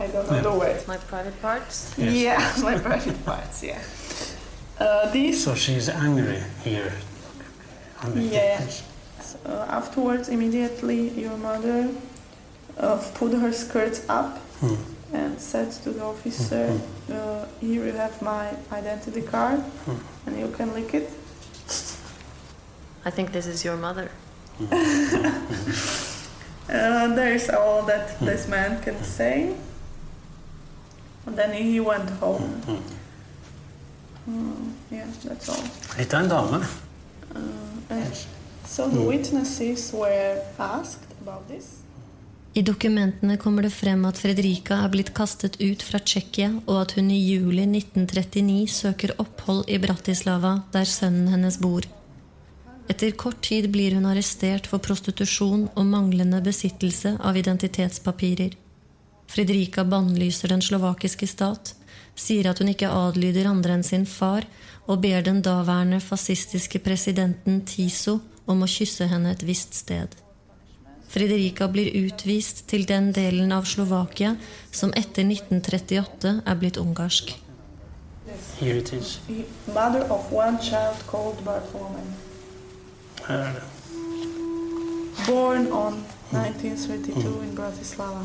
[0.00, 0.42] I don't know Yeah.
[0.42, 0.88] the word.
[0.88, 1.94] My private parts.
[1.96, 2.14] Yes.
[2.14, 3.78] Yeah, my private parts, yeah.
[4.78, 6.92] Uh, this So she's angry here.
[8.02, 8.22] Angry.
[8.26, 8.58] Yeah.
[8.60, 8.82] Yes.
[9.46, 11.88] Uh, afterwards, immediately, your mother
[12.78, 14.74] uh, put her skirts up Hmm.
[15.12, 16.66] and said to the officer,
[17.12, 19.60] uh, "Here you have my identity card,
[20.26, 21.10] and you can lick it."
[23.04, 24.10] I think this is your mother.
[26.66, 29.54] Uh, there is all that this man can say.
[31.26, 32.60] And then he went home.
[34.26, 35.64] Mm, yeah, that's all.
[35.98, 36.60] En dame.
[37.34, 37.40] Uh,
[37.90, 38.26] and
[38.66, 41.84] So the witnesses were asked about this.
[42.54, 46.94] I dokumentene kommer det frem at Fredrika er blitt kastet ut fra Tsjekkia, og at
[46.96, 51.86] hun i juli 1939 søker opphold i Bratislava, der sønnen hennes bor.
[52.88, 58.54] Etter kort tid blir hun arrestert for prostitusjon og manglende besittelse av identitetspapirer.
[59.34, 61.72] Fredrika bannlyser den slovakiske stat,
[62.14, 64.46] sier at hun ikke adlyder andre enn sin far,
[64.86, 70.14] og ber den daværende fascistiske presidenten Tiso om å kysse henne et visst sted.
[71.10, 74.36] Fredrika blir utvist til den delen av Slovakia
[74.70, 77.34] som etter 1938 er blitt ungarsk.
[78.60, 79.18] Here it is.
[79.26, 79.44] He-
[79.74, 81.62] Mother of one child called det.
[85.26, 88.20] Born on 1932 in Bratislava.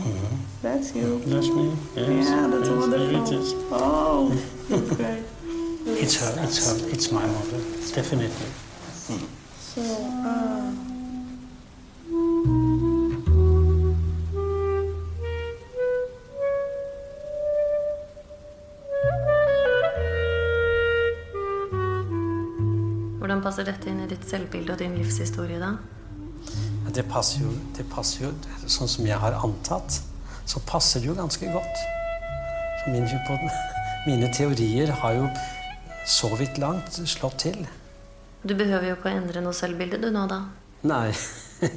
[0.62, 1.19] That's you.
[1.26, 1.72] That's me.
[1.95, 2.28] Yes.
[2.30, 3.39] Yeah, that's yes, Here wonderful.
[3.39, 3.54] is.
[3.72, 4.30] Oh,
[4.69, 5.24] that's great.
[6.04, 6.43] It's her.
[6.43, 6.89] It's her.
[6.89, 7.60] It's my mother.
[7.93, 8.50] Definitely.
[9.60, 9.82] So,
[10.26, 10.72] uh,
[23.19, 25.74] Hvordan passer dette inn i ditt selvbilde og din livshistorie, da?
[26.99, 28.29] Det passer jo, det passer jo
[28.67, 30.01] sånn som jeg har antatt,
[30.49, 31.83] så passer det jo ganske godt.
[32.81, 33.38] Så min, hypo-
[34.09, 35.29] mine teorier har jo
[36.09, 37.62] så vidt langt slått til.
[38.43, 40.41] Du behøver jo ikke å endre noe selvbilde, du nå, da.
[40.91, 41.13] Nei.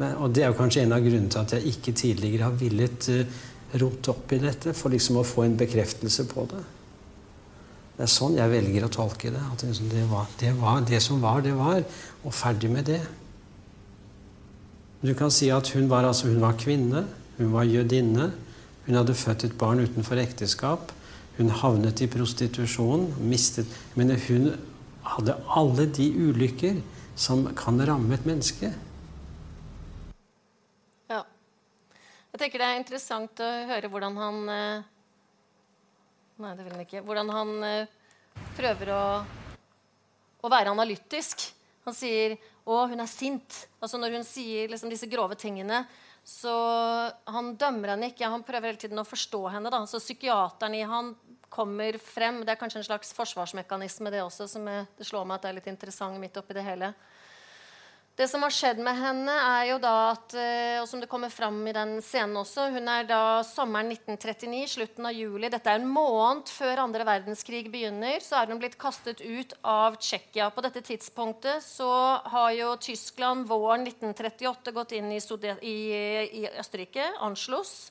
[0.00, 2.56] Men, og det er jo kanskje en av grunnene til at jeg ikke tidligere har
[2.58, 3.36] villet uh,
[3.80, 6.62] rote opp i dette, for liksom å få en bekreftelse på det.
[7.96, 9.44] Det er sånn jeg velger å tolke det.
[9.52, 11.86] At det, det, var, det, var, det som var, det var.
[12.26, 13.00] Og ferdig med det.
[15.06, 17.04] Du kan si at hun var, altså, hun var kvinne,
[17.36, 18.32] hun var jødinne.
[18.86, 20.90] Hun hadde født et barn utenfor ekteskap.
[21.36, 23.14] Hun havnet i prostitusjon.
[23.20, 24.56] mistet, Men hun
[25.04, 26.80] hadde alle de ulykker
[27.14, 28.72] som kan ramme et menneske.
[31.08, 31.22] Ja.
[32.32, 34.82] Jeg tenker det er interessant å høre hvordan han eh,
[36.36, 37.04] Nei, det vil han ikke.
[37.06, 37.94] Hvordan han eh,
[38.58, 39.04] prøver å,
[40.42, 41.46] å være analytisk.
[41.86, 42.34] Han sier
[42.66, 43.66] 'Å, hun er sint'.
[43.80, 45.86] Altså Når hun sier liksom, disse grove tingene,
[46.26, 46.52] så
[47.30, 48.26] Han dømmer henne ikke.
[48.26, 49.70] Han prøver hele tiden å forstå henne.
[49.70, 49.84] da.
[49.86, 51.14] Så psykiateren i han
[51.48, 52.40] kommer frem.
[52.44, 55.48] Det er kanskje en slags forsvarsmekanisme, det også, som er, det slår meg at det
[55.48, 56.92] er litt interessant midt oppi det hele.
[58.16, 61.28] Det som har skjedd med henne, er jo da at eh, Og som det kommer
[61.32, 65.50] fram i den scenen også Hun er da sommeren 1939, slutten av juli.
[65.52, 68.24] Dette er en måned før andre verdenskrig begynner.
[68.24, 70.48] Så er hun blitt kastet ut av Tsjekkia.
[70.48, 71.90] På dette tidspunktet så
[72.32, 75.20] har jo Tyskland våren 1938 gått inn i,
[75.60, 75.76] i,
[76.40, 77.90] i Østerrike, Anschluss.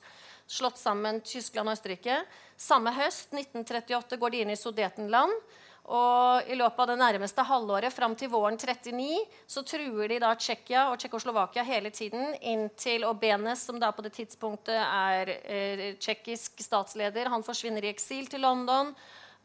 [0.49, 2.17] Slått sammen Tyskland og Østerrike.
[2.57, 5.37] Samme høst, 1938, går de inn i Sudetenland.
[5.85, 10.31] Og I løpet av det nærmeste halvåret fram til våren 39 så truer de da
[10.33, 16.63] Tsjekkia og Tsjekkoslovakia hele tiden inntil Obenes, som da på det tidspunktet er eh, tsjekkisk
[16.65, 18.95] statsleder, han forsvinner i eksil til London.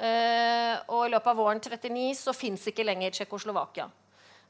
[0.00, 3.90] Eh, og i løpet av våren 39 så fins ikke lenger Tsjekkoslovakia.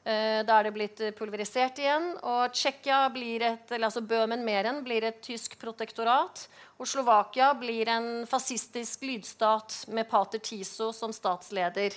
[0.01, 2.15] Eh, da er det blitt pulverisert igjen.
[2.25, 6.47] Og Tsjekkia altså Bøhmen-Meren blir et tysk protektorat.
[6.81, 11.93] Og Slovakia blir en fascistisk lydstat med pater Tiso som statsleder.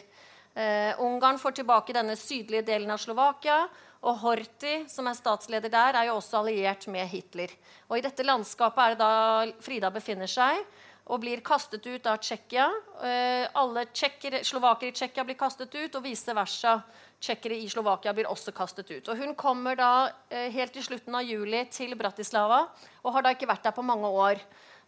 [0.53, 3.63] Eh, Ungarn får tilbake denne sydlige delen av Slovakia.
[4.03, 7.47] Og Horthy, som er statsleder der, er jo også alliert med Hitler.
[7.87, 10.59] Og I dette landskapet er det da Frida befinner seg
[11.03, 12.65] og blir kastet ut av Tsjekkia.
[13.03, 16.77] Eh, alle tjekker, slovakere i Tsjekkia blir kastet ut, og vice versa.
[17.23, 19.09] Tsjekkere i Slovakia blir også kastet ut.
[19.11, 19.91] Og Hun kommer da
[20.29, 22.65] eh, helt i slutten av juli til Bratislava
[23.03, 24.39] og har da ikke vært der på mange år.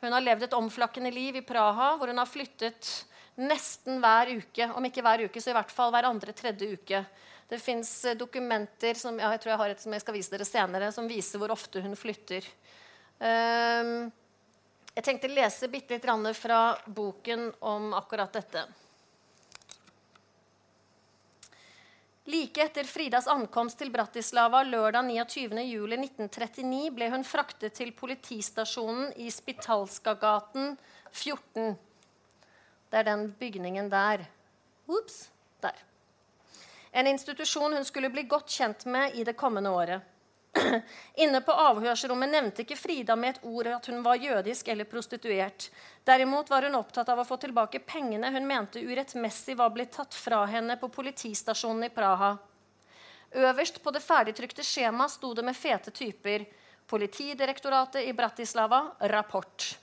[0.04, 2.90] Hun har levd et omflakkende liv i Praha, hvor hun har flyttet
[3.40, 4.68] nesten hver uke.
[4.72, 7.06] Om ikke hver uke, så i hvert fall hver andre-tredje uke.
[7.48, 10.48] Det fins dokumenter som ja, jeg tror jeg har et som jeg skal vise dere
[10.48, 12.48] senere, som viser hvor ofte hun flytter.
[13.24, 14.10] Ehm,
[14.96, 18.64] jeg tenkte å lese bitte litt fra boken om akkurat dette.
[22.26, 30.74] Like etter Fridas ankomst til Bratislava lørdag 29.07.1939 ble hun fraktet til politistasjonen i Spitalskagaten
[31.12, 31.76] 14.
[32.90, 34.26] Det er den bygningen der.
[34.88, 35.28] Ops,
[35.62, 35.78] der.
[36.96, 40.15] En institusjon hun skulle bli godt kjent med i det kommende året.
[41.24, 45.70] Inne på avhørsrommet nevnte ikke Frida med et ord at hun var jødisk eller prostituert.
[46.08, 50.16] Derimot var hun opptatt av å få tilbake pengene hun mente urettmessig var blitt tatt
[50.16, 52.36] fra henne på politistasjonen i Praha.
[53.36, 56.46] Øverst på det ferdigtrykte skjemaet sto det med fete typer
[56.86, 59.78] Politidirektoratet i Bratislava rapport.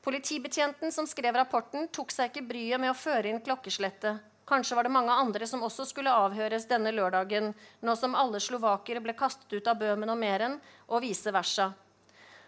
[0.00, 4.22] Politibetjenten som skrev rapporten, tok seg ikke bryet med å føre inn klokkeslettet.
[4.48, 7.50] Kanskje var det mange andre som også skulle avhøres denne lørdagen,
[7.84, 10.54] nå som alle slovakere ble kastet ut av Bøhmen og Meren,
[10.88, 11.74] og vice versa.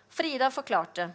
[0.08, 1.10] Frida forklarte.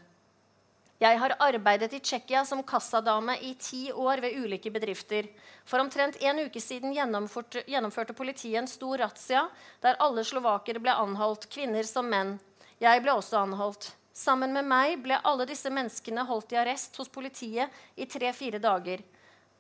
[1.02, 5.26] Jeg har arbeidet i Tsjekkia som kassadame i ti år ved ulike bedrifter.
[5.66, 9.42] For omtrent en uke siden gjennomførte, gjennomførte politiet en stor razzia
[9.84, 12.38] der alle slovakere ble anholdt, kvinner som menn.
[12.80, 13.90] Jeg ble også anholdt.
[14.16, 19.02] Sammen med meg ble alle disse menneskene holdt i arrest hos politiet i tre-fire dager.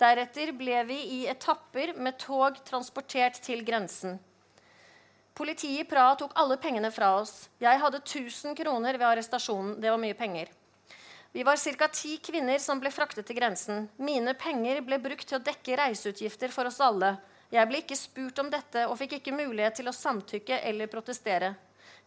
[0.01, 4.17] Deretter ble vi i etapper med tog transportert til grensen.
[5.35, 7.49] Politiet i Praha tok alle pengene fra oss.
[7.59, 9.77] Jeg hadde 1000 kroner ved arrestasjonen.
[9.79, 10.51] Det var mye penger.
[11.35, 11.87] Vi var ca.
[11.87, 13.89] ti kvinner som ble fraktet til grensen.
[13.97, 17.17] Mine penger ble brukt til å dekke reiseutgifter for oss alle.
[17.51, 21.53] Jeg ble ikke spurt om dette og fikk ikke mulighet til å samtykke eller protestere.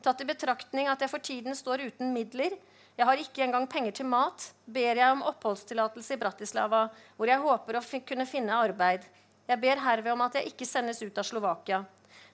[0.05, 2.57] Tatt i betraktning at jeg for tiden står uten midler,
[2.99, 7.39] jeg har ikke engang penger til mat, ber jeg om oppholdstillatelse i Bratislava, hvor jeg
[7.45, 9.05] håper å kunne finne arbeid.
[9.47, 11.85] Jeg ber herved om at jeg ikke sendes ut av Slovakia.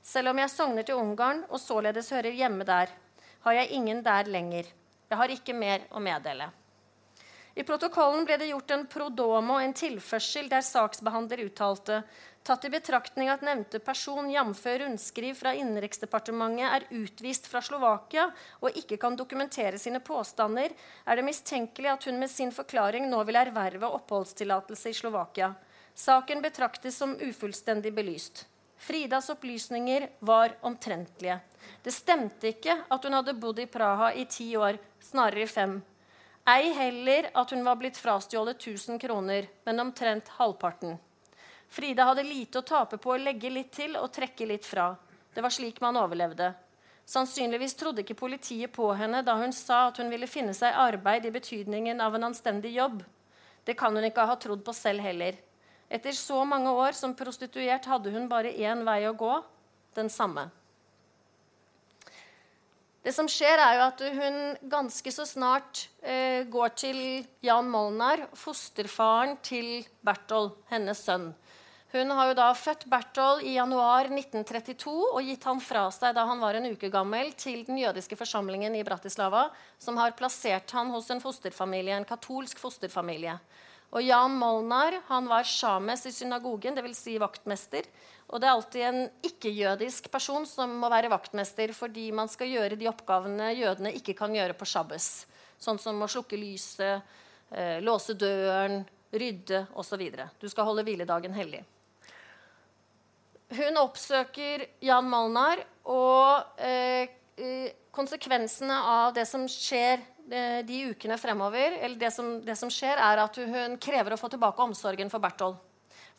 [0.01, 2.89] Selv om jeg sogner til Ungarn og således hører hjemme der,
[3.45, 4.65] har jeg ingen der lenger.
[5.11, 6.49] Jeg har ikke mer å meddele.
[7.55, 12.03] I protokollen ble det gjort en prodomo, en tilførsel, der saksbehandler uttalte
[12.45, 14.67] Tatt i betraktning at nevnte person, jf.
[14.83, 18.27] rundskriv fra Innenriksdepartementet, er utvist fra Slovakia
[18.61, 20.75] og ikke kan dokumentere sine påstander,
[21.09, 25.55] er det mistenkelig at hun med sin forklaring nå vil erverve oppholdstillatelse i Slovakia.
[25.97, 28.45] Saken betraktes som ufullstendig belyst.
[28.77, 31.39] Fridas opplysninger var omtrentlige.
[31.81, 35.79] Det stemte ikke at hun hadde bodd i Praha i ti år, snarere fem.
[36.45, 40.99] Ei heller at hun var blitt frastjålet 1000 kroner, men omtrent halvparten.
[41.72, 44.90] Frida hadde lite å tape på å legge litt til og trekke litt fra.
[45.32, 46.51] Det var slik man overlevde.
[47.09, 51.24] Sannsynligvis trodde ikke politiet på henne da hun sa at hun ville finne seg arbeid
[51.24, 53.01] i betydningen av en anstendig jobb.
[53.64, 55.40] Det kan hun ikke ha trodd på selv heller.
[55.88, 59.32] Etter så mange år som prostituert hadde hun bare én vei å gå
[59.97, 60.51] den samme.
[63.05, 64.37] Det som skjer, er jo at hun
[64.73, 67.01] ganske så snart eh, går til
[67.45, 71.35] Jan Molnar, fosterfaren til Berthold, hennes sønn.
[71.93, 76.25] Hun har jo da født Berthold i januar 1932 og gitt han fra seg da
[76.27, 80.89] han var en uke gammel, til den jødiske forsamlingen i Bratislava, som har plassert han
[80.97, 83.37] hos en fosterfamilie, en katolsk fosterfamilie.
[83.95, 87.05] Og Jan Molnar han var sjames i synagogen, dvs.
[87.05, 87.87] Si vaktmester.
[88.35, 92.78] Og det er alltid en ikke-jødisk person som må være vaktmester fordi man skal gjøre
[92.80, 95.28] de oppgavene jødene ikke kan gjøre på shabbes.
[95.62, 97.14] Sånn som å slukke lyset,
[97.55, 98.82] eh, låse døren,
[99.14, 100.03] rydde osv.
[100.43, 101.62] Du skal holde hviledagen hellig.
[103.55, 111.18] Hun oppsøker Jan Molnar, og eh, eh, konsekvensene av det som skjer eh, de ukene
[111.20, 115.12] fremover, eller det som, det som, skjer, er at hun krever å få tilbake omsorgen
[115.12, 115.61] for Berthold.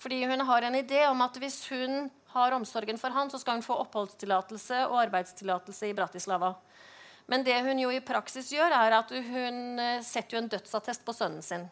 [0.06, 3.58] Fordi hun har en idé om at hvis hun har omsorgen for han, så skal
[3.58, 6.52] hun få oppholdstillatelse og arbeidstillatelse i Bratislava.
[7.26, 11.16] Men det hun jo i praksis gjør, er at hun eh, setter en dødsattest på
[11.18, 11.66] sønnen sin.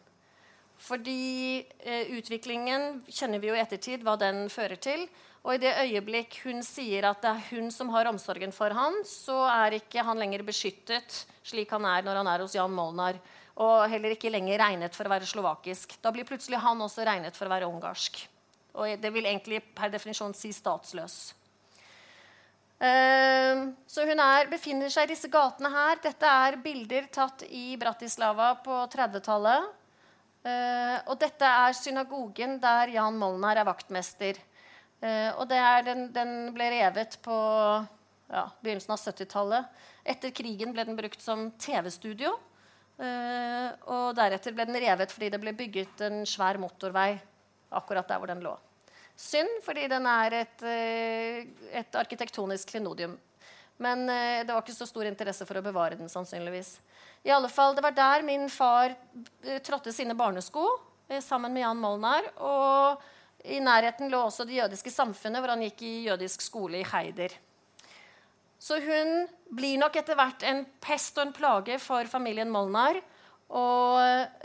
[0.82, 5.06] Fordi eh, utviklingen kjenner vi jo i ettertid hva den fører til.
[5.44, 8.98] Og i det øyeblikk hun sier at det er hun som har omsorgen for han,
[9.06, 13.22] så er ikke han lenger beskyttet slik han er når han er hos Jan Molnar.
[13.62, 15.94] Og heller ikke lenger regnet for å være slovakisk.
[16.02, 18.18] Da blir plutselig han også regnet for å være ungarsk.
[18.74, 21.18] Og det vil egentlig per definisjon si statsløs.
[22.74, 26.00] Uh, så hun er, befinner seg i disse gatene her.
[26.02, 29.70] Dette er bilder tatt i Bratislava på 30-tallet.
[30.44, 34.40] Uh, eh, og dette er synagogen der Jan Molnar er vaktmester.
[34.98, 39.80] Uh, og den, den, ble revet på ja, begynnelsen av 70-tallet.
[40.04, 42.34] Etter krigen ble den brukt som TV-studio.
[42.94, 47.16] Uh, og deretter ble den revet fordi det ble bygget en svær motorvei
[47.74, 48.52] akkurat der hvor den lå.
[49.18, 53.16] Synd, fordi den er et, uh, et arkitektonisk klenodium.
[53.82, 56.06] Men det var ikke så stor interesse for å bevare den.
[56.06, 56.76] sannsynligvis.
[57.26, 58.94] I alle fall, Det var der min far
[59.66, 60.62] trådte sine barnesko
[61.18, 62.22] sammen med Jan Molnar.
[62.38, 63.02] og
[63.44, 67.34] i nærheten lå også det jødiske samfunnet, hvor han gikk i jødisk skole i Heider.
[68.64, 72.96] Så hun blir nok etter hvert en pest og en plage for familien Molnar.
[73.54, 73.98] Og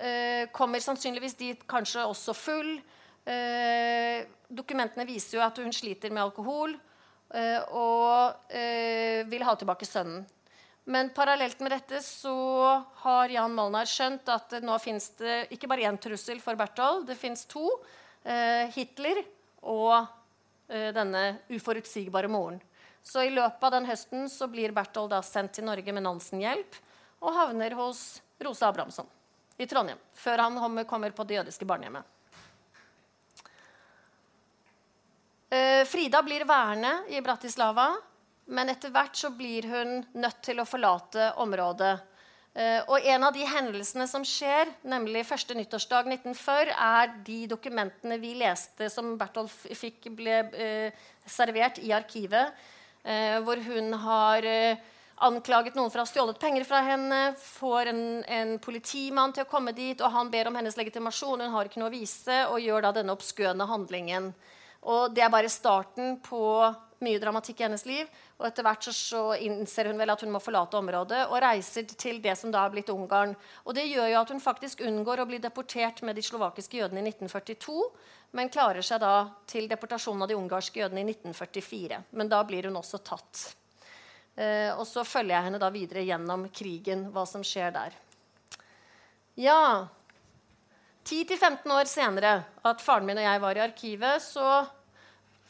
[0.03, 2.73] eh, kommer sannsynligvis dit kanskje også full.
[3.23, 9.87] Eh, dokumentene viser jo at hun sliter med alkohol eh, og eh, vil ha tilbake
[9.87, 10.27] sønnen.
[10.89, 12.33] Men parallelt med dette så
[13.03, 17.17] har Jan Molnar skjønt at nå fins det ikke bare én trussel for Berthold, det
[17.19, 17.67] fins to
[18.25, 19.21] eh, Hitler
[19.69, 19.93] og
[20.67, 22.57] eh, denne uforutsigbare moren.
[23.03, 26.77] Så i løpet av den høsten så blir Berthold da sendt til Norge med Nansen-hjelp
[27.19, 29.07] og havner hos Rosa Abrahamsson
[29.59, 29.99] i Trondheim.
[30.13, 32.03] Før han kommer på det jødiske barnehjemmet.
[35.49, 37.89] Eh, Frida blir værende i Bratislava,
[38.53, 41.95] men etter hvert så blir hun nødt til å forlate området.
[42.53, 48.17] Eh, og en av de hendelsene som skjer, nemlig første nyttårsdag 1940, er de dokumentene
[48.21, 52.53] vi leste som Bertolf fikk ble eh, servert i arkivet,
[53.45, 54.81] hvor hun har eh,
[55.25, 59.49] anklaget noen for å ha stjålet penger fra henne, får en, en, politimann til å
[59.49, 61.43] komme dit, og han ber om hennes legitimasjon.
[61.43, 64.31] Hun har ikke noe å vise, og gjør da denne oppskøne handlingen.
[64.87, 66.43] Og det er bare starten på
[67.05, 68.07] mye dramatikk i hennes liv.
[68.39, 71.87] Og etter hvert så, så, innser hun vel at hun må forlate området og reiser
[71.89, 73.35] til det som da har blitt Ungarn.
[73.65, 77.03] Og det gjør jo at hun faktisk unngår å bli deportert med de slovakiske jødene
[77.03, 77.77] i 1942,
[78.37, 79.13] men klarer seg da
[79.49, 82.03] til deportasjonen av de ungarske jødene i 1944.
[82.19, 83.45] Men da blir hun også tatt.
[84.39, 87.95] Eh, og så følger jeg henne da videre gjennom krigen, hva som skjer der.
[89.39, 89.87] Ja
[91.09, 94.45] 10-15 år senere, at faren min og jeg var i arkivet, så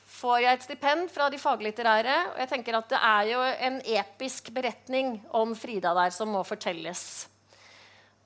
[0.09, 2.15] får jeg et stipend fra de faglitterære.
[2.33, 6.43] Og jeg tenker at det er jo en episk beretning om Frida der som må
[6.47, 7.29] fortelles.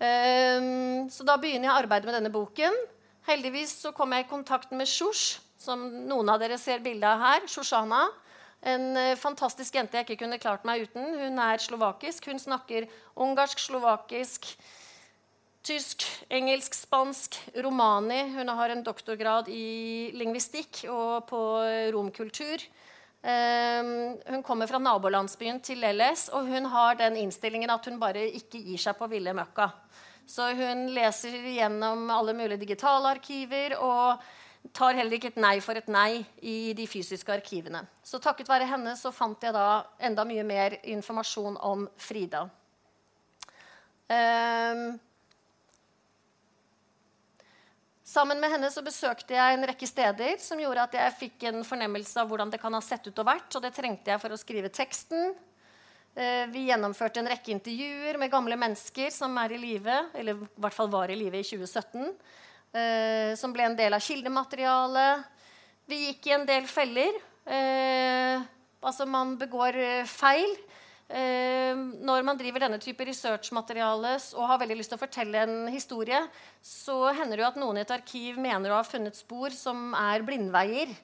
[0.03, 2.75] Um, så da begynner jeg arbeidet med denne boken.
[3.27, 7.21] Heldigvis så kom jeg i kontakt med Shush, som noen av dere ser bilde av
[7.23, 7.47] her.
[7.51, 8.05] Shoshana.
[8.63, 11.19] En uh, fantastisk jente jeg ikke kunne klart meg uten.
[11.19, 12.27] Hun er slovakisk.
[12.31, 14.49] Hun snakker ungarsk, slovakisk,
[15.63, 18.21] tysk, engelsk, spansk, romani.
[18.35, 21.41] Hun har en doktorgrad i lingvistikk og på
[21.95, 22.65] romkultur.
[23.23, 28.25] Um, hun kommer fra nabolandsbyen til Lelles, og hun har den innstillingen at hun bare
[28.35, 29.69] ikke gir seg på ville møkka.
[30.27, 34.19] Så hun leser gjennom alle mulige digitale arkiver og
[34.75, 37.85] tar heller ikke et nei for et nei i de fysiske arkivene.
[38.03, 42.45] Så takket være henne så fant jeg da enda mye mer informasjon om Frida.
[44.11, 44.99] Um,
[48.13, 51.63] Sammen med henne så besøkte jeg en rekke steder som gjorde at jeg fikk en
[51.65, 53.55] fornemmelse av hvordan det kan ha sett ut og vært.
[53.57, 55.31] Og det trengte jeg for å skrive teksten.
[56.13, 60.61] Eh, vi gjennomførte en rekke intervjuer med gamle mennesker som er i live, eller i
[60.61, 62.11] hvert fall var i live i 2017.
[62.77, 65.25] Eh, som ble en del av kildematerialet.
[65.89, 67.17] Vi gikk i en del feller.
[67.49, 68.45] Eh,
[68.85, 70.53] altså, man begår feil.
[71.11, 75.67] Eh, når man driver denne type researchmateriale og har veldig lyst til å fortelle en
[75.73, 76.21] historie,
[76.63, 79.91] så hender det jo at noen i et arkiv mener å ha funnet spor som
[79.99, 80.95] er blindveier.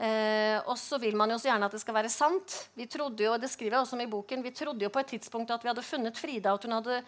[0.00, 2.54] Eh, og så vil man jo så gjerne at det skal være sant.
[2.78, 5.12] Vi trodde jo, det skriver jeg også om i boken, vi trodde jo på et
[5.16, 7.02] tidspunkt at vi hadde funnet Frida, at hun hadde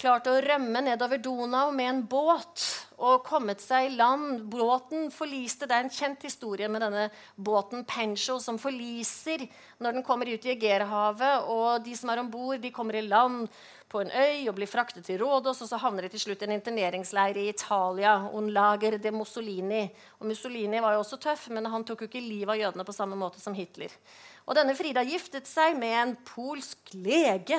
[0.00, 2.64] klart å rømme nedover Donau med en båt
[2.96, 4.42] og kommet seg i land.
[4.52, 5.68] Båten forliste.
[5.68, 9.46] Det er en kjent historie med denne båten Pencho som forliser
[9.82, 11.48] når den kommer ut i Egerhavet.
[11.52, 13.48] Og de som er om bord, kommer i land
[13.88, 15.64] på en øy og blir fraktet til Rådås.
[15.64, 18.18] Og så havner de til slutt i en interneringsleir i Italia.
[18.36, 19.84] Un lager de Mussolini.
[20.20, 22.96] Og Mussolini var jo også tøff, men han tok jo ikke livet av jødene på
[22.96, 23.92] samme måte som Hitler.
[24.46, 27.58] Og denne Frida giftet seg med en polsk lege.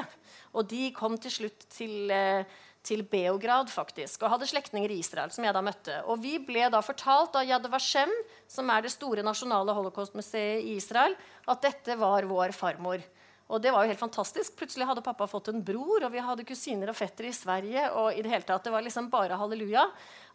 [0.55, 2.47] Og de kom til slutt til, eh,
[2.87, 5.29] til Beograd faktisk, og hadde slektninger i Israel.
[5.31, 6.07] som jeg da møtte.
[6.07, 8.09] Og Vi ble da fortalt av Yad Vashem,
[8.47, 11.15] som er det store nasjonale holocaustmuseet i Israel,
[11.47, 13.03] at dette var vår farmor.
[13.47, 14.57] Og det var jo helt fantastisk.
[14.59, 17.89] Plutselig hadde pappa fått en bror, og vi hadde kusiner og fettere i Sverige.
[17.95, 19.85] og i Det hele tatt, det var liksom bare halleluja.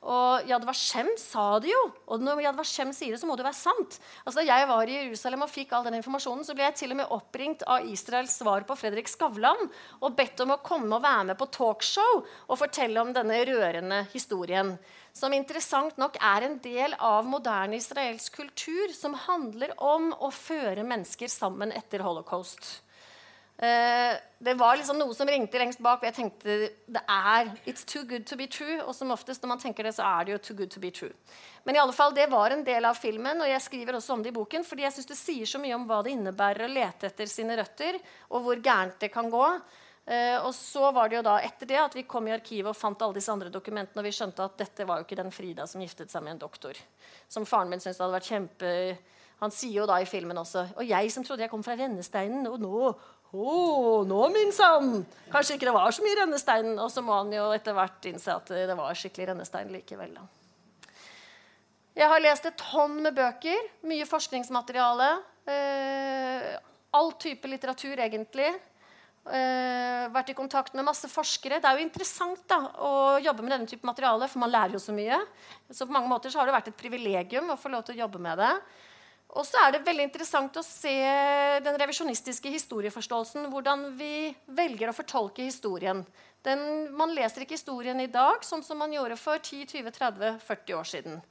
[0.03, 1.83] Og Yad Vashem sa det jo.
[2.09, 3.99] Og når Yad Vashem sier det, så må det være sant.
[4.25, 6.95] Altså Da jeg var i Jerusalem og fikk all den informasjonen, så ble jeg til
[6.95, 9.69] og med oppringt av Israels svar på Fredrik Skavlan
[10.01, 14.07] og bedt om å komme og være med på talkshow og fortelle om denne rørende
[14.15, 14.73] historien.
[15.13, 20.83] Som interessant nok er en del av moderne israelsk kultur som handler om å føre
[20.83, 22.81] mennesker sammen etter holocaust.
[23.61, 26.01] Uh, det var liksom noe som ringte lengst bak.
[26.03, 28.81] Og jeg tenkte det er It's too good to be true.
[28.83, 30.91] Og som oftest når man tenker det, så er det jo too good to be
[30.91, 31.13] true.
[31.67, 34.25] Men i alle fall, det var en del av filmen, og jeg skriver også om
[34.25, 36.73] det i boken, fordi jeg syns det sier så mye om hva det innebærer å
[36.73, 38.01] lete etter sine røtter,
[38.35, 39.47] og hvor gærent det kan gå.
[40.03, 42.75] Uh, og så var det jo da etter det at vi kom i arkivet og
[42.75, 45.69] fant alle disse andre dokumentene, og vi skjønte at dette var jo ikke den Frida
[45.71, 46.75] som giftet seg med en doktor.
[47.31, 48.73] Som faren min syntes hadde vært kjempe
[49.43, 52.47] han sier jo da i filmen også Og jeg som trodde jeg kom fra rennesteinen,
[52.47, 52.93] og nå
[53.33, 55.03] å, nå, minsann!
[55.33, 56.75] Kanskje ikke det var så mye rennestein.
[56.77, 60.19] Og så må han jo etter hvert innse at det var skikkelig rennestein likevel.
[61.97, 63.71] Jeg har lest et tonn med bøker.
[63.89, 65.09] Mye forskningsmateriale.
[65.49, 66.53] Eh,
[66.93, 68.53] all type litteratur, egentlig.
[69.23, 71.61] Eh, vært i kontakt med masse forskere.
[71.63, 74.83] Det er jo interessant da, å jobbe med denne type materiale, for man lærer jo
[74.83, 75.21] så mye.
[75.71, 78.21] Så på mange måter har det vært et privilegium å få lov til å jobbe
[78.25, 78.55] med det.
[79.33, 80.93] Og så er det veldig interessant å se
[81.65, 83.49] den revisjonistiske historieforståelsen.
[83.53, 86.03] Hvordan vi velger å fortolke historien.
[86.45, 91.23] Den, man leser ikke historien i dag sånn som man gjorde for 10-20-30-40 år siden.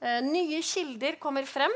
[0.00, 1.74] Eh, nye kilder kommer frem.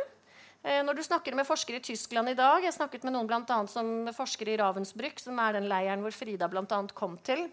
[0.65, 3.51] Eh, når du snakker med forskere i Tyskland i dag Jeg snakket med noen blant
[3.55, 7.45] annet som forskere i Ravensbrück, som er den leiren hvor Frida annet kom til.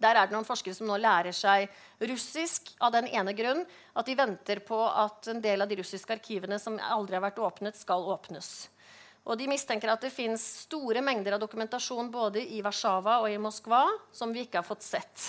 [0.00, 1.68] Der er det noen forskere som nå lærer seg
[2.08, 3.60] russisk av den ene grunn
[3.92, 7.42] at de venter på at en del av de russiske arkivene som aldri har vært
[7.44, 8.70] åpnet, skal åpnes.
[9.28, 13.40] Og de mistenker at det fins store mengder av dokumentasjon både i Warszawa og i
[13.42, 13.84] Moskva
[14.16, 15.26] som vi ikke har fått sett.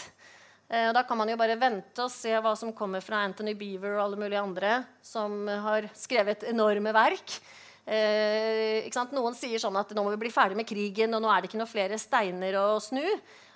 [0.72, 3.98] Eh, da kan man jo bare vente og se hva som kommer fra Anthony Beaver
[3.98, 7.36] og alle mulige andre som har skrevet enorme verk.
[7.84, 11.42] Eh, Noen sier sånn at nå må vi bli ferdig med krigen, og nå er
[11.42, 13.04] det ikke noe flere steiner å snu.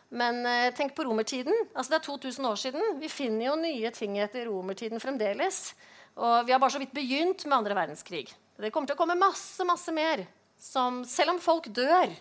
[0.10, 1.56] Men eh, tenk på romertiden.
[1.74, 2.88] Altså, det er 2000 år siden.
[3.02, 5.74] Vi finner jo nye ting etter romertiden fremdeles.
[6.16, 8.28] Og vi har bare så vidt begynt med andre verdenskrig.
[8.56, 10.24] Det kommer til å komme masse, masse mer.
[10.62, 12.14] Som, selv om folk dør,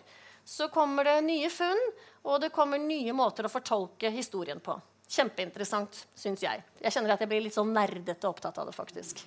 [0.45, 1.79] så kommer det nye funn,
[2.27, 4.75] og det kommer nye måter å fortolke historien på.
[5.09, 6.63] Kjempeinteressant, syns jeg.
[6.81, 8.75] Jeg kjenner at jeg blir litt sånn nerdete opptatt av det.
[8.75, 9.23] faktisk.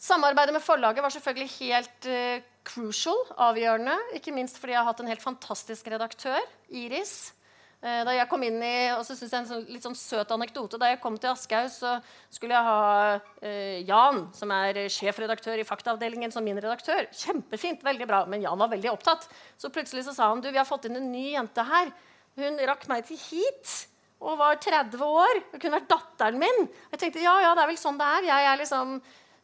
[0.00, 3.98] Samarbeidet med forlaget var selvfølgelig helt uh, crucial, avgjørende.
[4.18, 6.40] Ikke minst fordi jeg har hatt en helt fantastisk redaktør,
[6.70, 7.32] Iris,
[7.80, 10.32] Eh, da jeg kom inn i, og så synes jeg en sånn, litt sånn søt
[10.34, 11.94] anekdote, da jeg kom til Aschehoug, så
[12.28, 17.08] skulle jeg ha eh, Jan, som er sjefredaktør i Faktaavdelingen, som min redaktør.
[17.16, 19.24] Kjempefint, veldig bra, Men Jan var veldig opptatt.
[19.56, 21.88] Så plutselig så sa han du, vi har fått inn en ny jente her.
[22.36, 23.72] Hun rakk meg til hit
[24.20, 25.40] og var 30 år.
[25.54, 26.66] Hun kunne vært datteren min.
[26.92, 28.28] Jeg tenkte ja, ja, det er vel sånn det er.
[28.28, 28.98] Jeg, er liksom,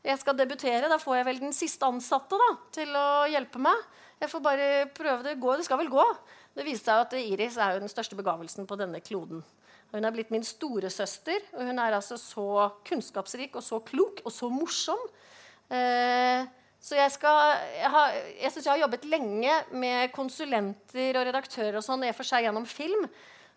[0.06, 0.88] jeg skal debutere.
[0.90, 3.84] Da får jeg vel den siste ansatte da, til å hjelpe meg.
[4.22, 5.36] Jeg får bare prøve det.
[5.42, 6.04] Gå, det skal vel gå.
[6.56, 9.42] Det viste seg at Iris er jo den største begavelsen på denne kloden.
[9.92, 14.32] Hun er blitt min storesøster, og hun er altså så kunnskapsrik og så klok og
[14.34, 15.02] så morsom.
[15.70, 16.46] Eh,
[16.82, 21.86] så jeg, jeg, har, jeg syns jeg har jobbet lenge med konsulenter og redaktører og
[21.86, 23.08] sånn, for seg gjennom film.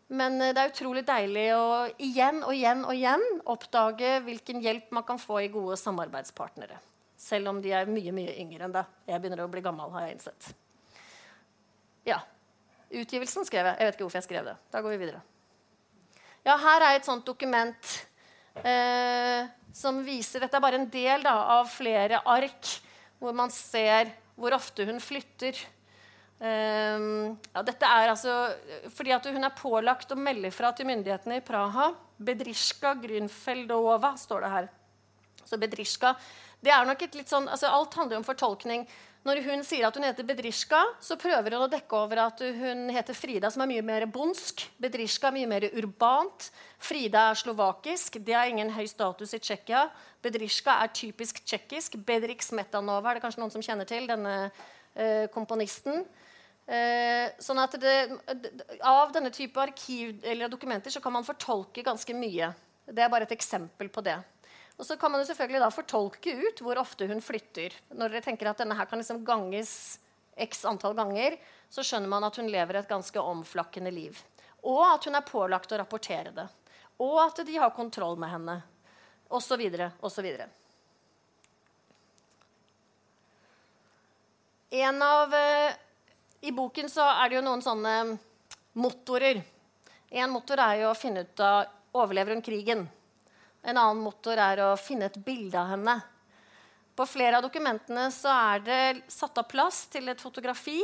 [0.10, 1.68] Men eh, det er utrolig deilig å
[2.02, 6.80] igjen og igjen og igjen oppdage hvilken hjelp man kan få i gode samarbeidspartnere.
[7.20, 8.98] Selv om de er mye mye yngre enn deg.
[9.10, 10.52] Jeg begynner å bli gammel, har jeg innsett.
[12.08, 12.22] Ja,
[12.90, 13.78] Utgivelsen skrev jeg.
[13.78, 14.56] Jeg vet ikke hvorfor jeg skrev det.
[14.74, 15.22] Da går vi videre.
[16.46, 17.90] Ja, her er et sånt dokument
[18.64, 19.46] eh,
[19.76, 22.72] som viser Dette er bare en del da, av flere ark
[23.20, 25.58] hvor man ser hvor ofte hun flytter.
[26.40, 28.34] Um, ja, dette er altså
[28.96, 31.92] fordi at hun er pålagt å melde fra til myndighetene i Praha.
[32.16, 34.70] Bedrishka Grünfeldova, står det her.
[35.44, 36.16] Så Bedrishka
[36.60, 38.84] det er nok et litt sånn, altså Alt handler om fortolkning.
[39.28, 42.86] Når hun sier at hun heter Bedrishka, så prøver hun å dekke over at hun
[42.92, 44.66] heter Frida, som er mye mer bondsk.
[44.80, 46.50] Bedrishka er mye mer urbant.
[46.84, 48.20] Frida er slovakisk.
[48.24, 49.86] Det har ingen høy status i Tsjekkia.
[50.24, 52.00] Bedrishka er typisk tsjekkisk.
[52.08, 54.08] Bedrik Smetanova er det kanskje noen som kjenner til.
[54.08, 54.36] denne
[54.96, 56.04] eh, komponisten.
[56.70, 57.94] Eh, sånn at det,
[58.86, 62.52] Av denne type arkiv eller dokumenter så kan man fortolke ganske mye.
[62.86, 64.18] Det er bare et eksempel på det.
[64.78, 67.74] Og så kan man jo selvfølgelig da fortolke ut hvor ofte hun flytter.
[67.92, 69.74] Når dere tenker at denne her kan liksom ganges
[70.40, 71.36] x antall ganger,
[71.70, 74.22] så skjønner man at hun lever et ganske omflakkende liv.
[74.64, 76.48] Og at hun er pålagt å rapportere det.
[77.02, 78.56] Og at de har kontroll med henne.
[79.30, 80.48] Og så videre, og så videre.
[84.70, 85.74] En av, eh,
[86.42, 87.96] I boken så er det jo noen sånne
[88.80, 89.42] motorer.
[90.10, 92.86] En motor er jo å finne ut av overlever hun krigen.
[93.62, 95.98] En annen motor er å finne et bilde av henne.
[96.96, 98.82] På flere av dokumentene så er det
[99.12, 100.80] satt av plass til et fotografi.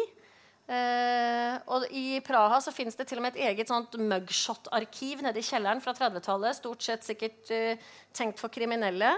[0.66, 5.42] Eh, og I Praha så finnes det til og med et eget sånt mugshot-arkiv nede
[5.42, 6.58] i kjelleren fra 30-tallet.
[6.58, 9.14] Stort sett sikkert uh, tenkt for kriminelle.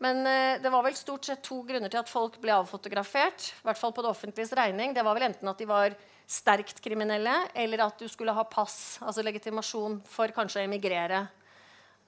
[0.00, 3.50] Men eh, det var vel stort sett to grunner til at folk ble avfotografert.
[3.60, 4.94] I hvert fall på det offentliges regning.
[4.96, 5.94] Det var vel enten at de var
[6.26, 11.26] sterkt kriminelle, eller at du skulle ha pass, altså legitimasjon for kanskje å emigrere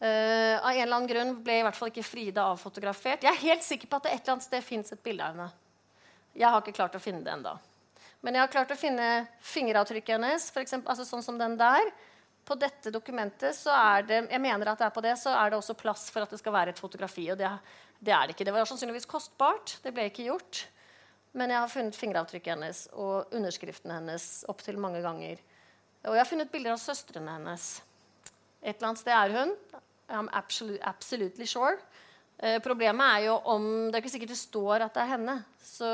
[0.05, 3.22] Uh, av en eller annen grunn ble i hvert fall ikke Frida avfotografert.
[3.24, 5.32] Jeg er helt sikker på at det et eller annet sted fins et bilde av
[5.32, 5.47] henne.
[6.35, 7.55] Jeg har ikke klart å finne det enda.
[8.24, 9.07] Men jeg har klart å finne
[9.47, 10.49] fingeravtrykket hennes.
[10.51, 11.93] For eksempel, altså sånn som den der.
[12.45, 15.51] På dette dokumentet så er det jeg mener at det er på det, så er
[15.51, 17.24] det også plass for at det skal være et fotografi.
[17.32, 17.49] Og det,
[18.05, 18.45] det er det ikke.
[18.45, 19.78] Det var sannsynligvis kostbart.
[19.84, 20.66] Det ble ikke gjort.
[21.34, 25.40] Men jeg har funnet fingeravtrykket hennes og underskriften hennes opptil mange ganger.
[26.05, 27.68] Og jeg har funnet bilder av søstrene hennes.
[28.61, 29.55] Et eller annet sted er hun.
[30.12, 31.78] I'm absolutely, sure.
[32.38, 35.38] Eh, problemet er jo om Det er ikke sikkert det står at det er henne.
[35.64, 35.88] Så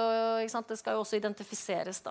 [0.69, 2.01] Det skal jo også identifiseres.
[2.01, 2.11] da.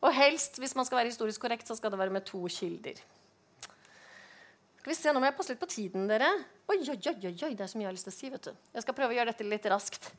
[0.00, 2.94] Og helst, hvis man skal være historisk korrekt, så skal det være med to kilder.
[4.78, 6.30] Skal vi se, Nå må jeg passe litt på tiden, dere.
[6.68, 8.30] Oi, oi, oi, oi, det er så mye jeg har lyst til å si.
[8.34, 8.66] vet du.
[8.76, 10.10] Jeg skal prøve å gjøre dette litt raskt.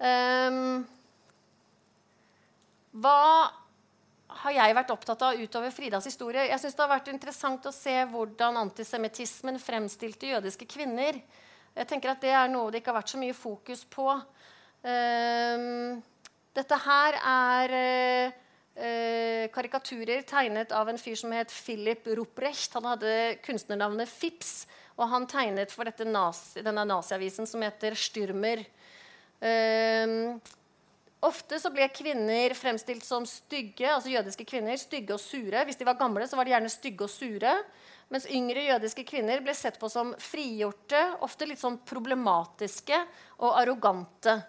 [0.00, 0.82] Um,
[3.00, 3.20] hva
[4.40, 6.46] har jeg vært opptatt av utover Fridas historie.
[6.48, 11.18] Jeg synes Det har vært interessant å se hvordan antisemittismen fremstilte jødiske kvinner.
[11.74, 14.06] Jeg tenker at Det er noe det ikke har vært så mye fokus på.
[14.82, 16.00] Um,
[16.56, 18.38] dette her er eh,
[18.80, 22.74] eh, karikaturer tegnet av en fyr som het Philip Ruprecht.
[22.78, 23.12] Han hadde
[23.44, 24.64] kunstnernavnet Fips,
[24.96, 28.64] og han tegnet for nazi, denne naziavisen som heter Styrmer.
[29.40, 30.16] Eh,
[31.24, 35.64] ofte så ble kvinner fremstilt som stygge, altså jødiske kvinner, stygge og sure.
[35.68, 37.56] Hvis de var gamle, så var de gjerne stygge og sure.
[38.10, 42.98] Mens yngre jødiske kvinner ble sett på som frigjorte, ofte litt sånn problematiske
[43.38, 44.40] og arrogante.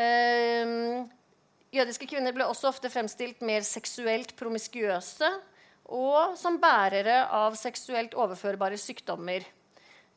[0.00, 1.10] Ehm,
[1.74, 5.30] jødiske kvinner ble også ofte fremstilt mer seksuelt promiskuøse
[5.90, 9.46] og som bærere av seksuelt overførbare sykdommer.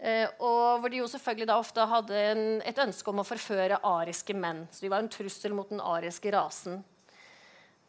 [0.04, 3.82] Eh, og hvor de jo selvfølgelig da ofte hadde en, et ønske om å forføre
[3.88, 4.66] ariske menn.
[4.72, 6.82] Så de var en trussel mot den ariske rasen.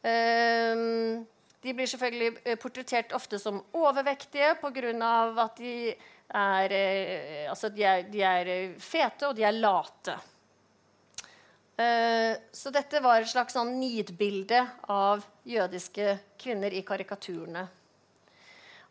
[0.05, 1.25] Ehm,
[1.65, 4.93] de blir selvfølgelig eh, portrettert ofte som overvektige pga.
[5.45, 5.95] at de
[6.29, 10.19] er, eh, altså de, er, de er eh, fete, og de er late.
[11.77, 14.61] Eh, så dette var et slags sånn nidbilde
[14.93, 17.65] av jødiske kvinner i karikaturene.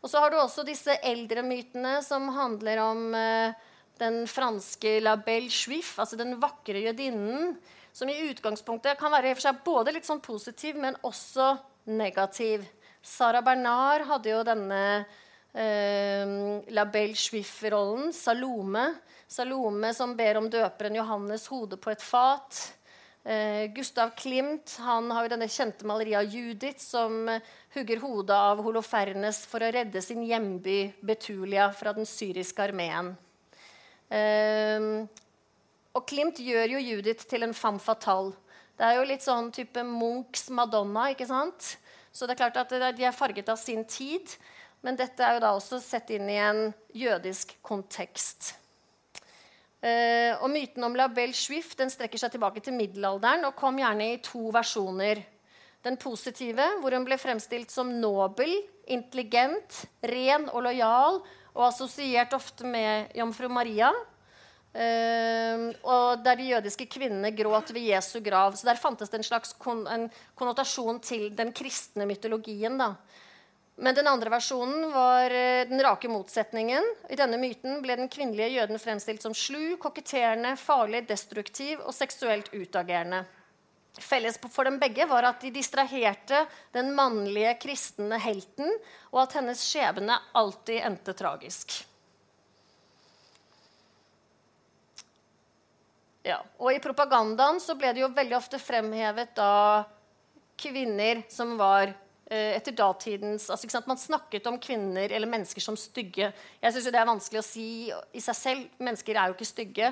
[0.04, 3.54] Og så har du også disse eldre mytene som handler om eh,
[4.00, 7.54] den franske La Belle Juif, altså den vakre jødinnen,
[7.94, 11.54] som i utgangspunktet kan være både litt sånn positiv, men også
[11.88, 12.66] negativ.
[13.00, 14.82] Sara Bernard hadde jo denne
[15.54, 18.86] eh, La Belle Schwiff-rollen, Salome.
[19.26, 22.64] Salome som ber om døperen Johannes' hode på et fat.
[23.24, 27.24] Uh, Gustav Klimt han har jo denne kjente maleriet av Judith, som
[27.72, 33.14] hugger hodet av Holofernes for å redde sin hjemby Betulia fra den syriske armeen.
[34.12, 35.08] Uh,
[35.96, 38.36] og Klimt gjør jo Judith til en femme fatale.
[38.76, 41.08] Det er jo litt sånn type Munchs Madonna.
[41.14, 41.76] ikke sant?
[42.12, 44.36] Så det er klart at de er farget av sin tid.
[44.84, 48.52] Men dette er jo da også sett inn i en jødisk kontekst.
[49.84, 53.80] Eh, og Myten om La Belle Juif den strekker seg tilbake til middelalderen og kom
[53.80, 55.22] gjerne i to versjoner.
[55.84, 58.52] Den positive, hvor hun ble fremstilt som nobel,
[58.88, 61.20] intelligent, ren og lojal,
[61.54, 63.90] og assosiert ofte med jomfru Maria.
[64.74, 68.56] Eh, og der de jødiske kvinnene gråt ved Jesu grav.
[68.56, 72.80] Så der fantes det en slags kon en konnotasjon til den kristne mytologien.
[72.80, 72.94] da.
[73.76, 76.84] Men den andre versjonen var eh, den rake motsetningen.
[77.10, 82.52] I denne myten ble den kvinnelige jøden fremstilt som slu, koketterende, farlig, destruktiv og seksuelt
[82.54, 83.24] utagerende.
[83.98, 86.44] Felles for dem begge var at de distraherte
[86.74, 88.70] den mannlige kristne helten,
[89.14, 91.76] og at hennes skjebne alltid endte tragisk.
[96.24, 99.84] Ja, og I propagandaen så ble det jo veldig ofte fremhevet da
[100.58, 101.92] kvinner som var
[102.26, 106.30] etter datidens altså, Man snakket om kvinner eller mennesker som stygge.
[106.60, 108.68] Jeg synes Det er vanskelig å si i seg selv.
[108.80, 109.90] Mennesker er jo ikke stygge.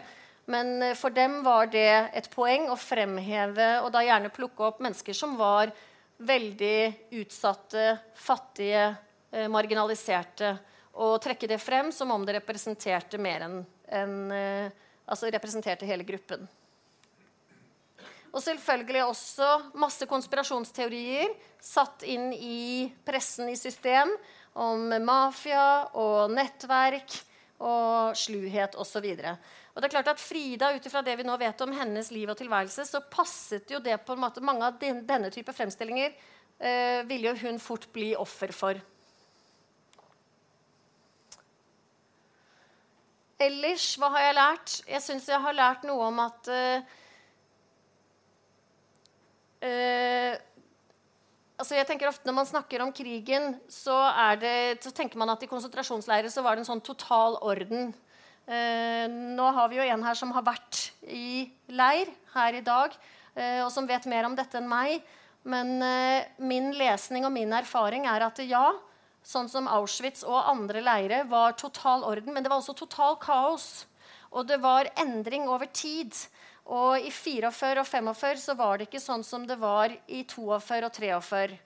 [0.51, 4.83] Men eh, for dem var det et poeng å fremheve og da gjerne plukke opp
[4.83, 5.73] mennesker som var
[6.23, 8.93] veldig utsatte, fattige,
[9.33, 10.57] eh, marginaliserte.
[11.03, 13.63] Og trekke det frem som om det representerte enn
[13.93, 14.17] en,
[15.09, 16.45] altså representerte hele gruppen.
[18.33, 24.15] Og selvfølgelig også masse konspirasjonsteorier satt inn i pressen i system
[24.57, 27.19] om mafia og nettverk
[27.63, 29.09] og sluhet osv.
[29.73, 32.29] Og det er klart at Frida, ut ifra det vi nå vet om hennes liv
[32.33, 36.11] og tilværelse, så passet jo det på en måte Mange av den, denne type fremstillinger
[36.59, 38.81] eh, ville jo hun fort bli offer for.
[43.43, 44.75] Ellers, hva har jeg lært?
[44.87, 46.99] Jeg syns jeg har lært noe om at eh,
[49.63, 50.35] Uh,
[51.55, 53.95] altså jeg tenker ofte Når man snakker om krigen, så,
[54.43, 57.93] det, så tenker man at i konsentrasjonsleirer så var det en sånn total orden.
[58.49, 59.07] Uh,
[59.39, 62.97] nå har vi jo en her som har vært i leir her i dag,
[63.39, 65.03] uh, og som vet mer om dette enn meg.
[65.43, 65.81] Men
[66.39, 68.69] min lesning og min erfaring er at ja,
[69.27, 73.89] sånn som Auschwitz og andre leirer var total orden, men det var også total kaos.
[74.31, 76.15] Og det var endring over tid.
[76.71, 80.87] Og i 44 og 45 så var det ikke sånn som det var i 42
[80.87, 81.59] og 43.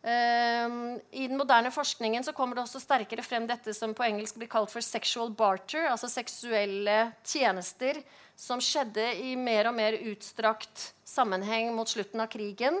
[0.00, 4.38] Um, I den moderne forskningen så kommer det også sterkere frem dette som på engelsk
[4.40, 8.00] blir kalt for sexual barter, altså seksuelle tjenester,
[8.32, 12.80] som skjedde i mer og mer utstrakt sammenheng mot slutten av krigen.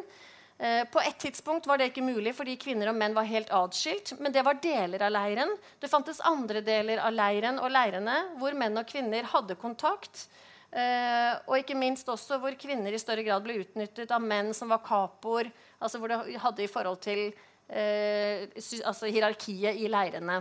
[0.56, 4.14] Uh, på et tidspunkt var det ikke mulig fordi kvinner og menn var helt atskilt.
[4.16, 5.52] Men det var deler av leiren.
[5.76, 10.24] Det fantes andre deler av leiren og leirene hvor menn og kvinner hadde kontakt.
[10.70, 14.70] Uh, og ikke minst også hvor kvinner i større grad ble utnyttet av menn som
[14.70, 15.50] var kapoer.
[15.82, 18.46] Altså hvor det hadde i forhold til uh,
[18.86, 20.40] altså hierarkiet i leirene.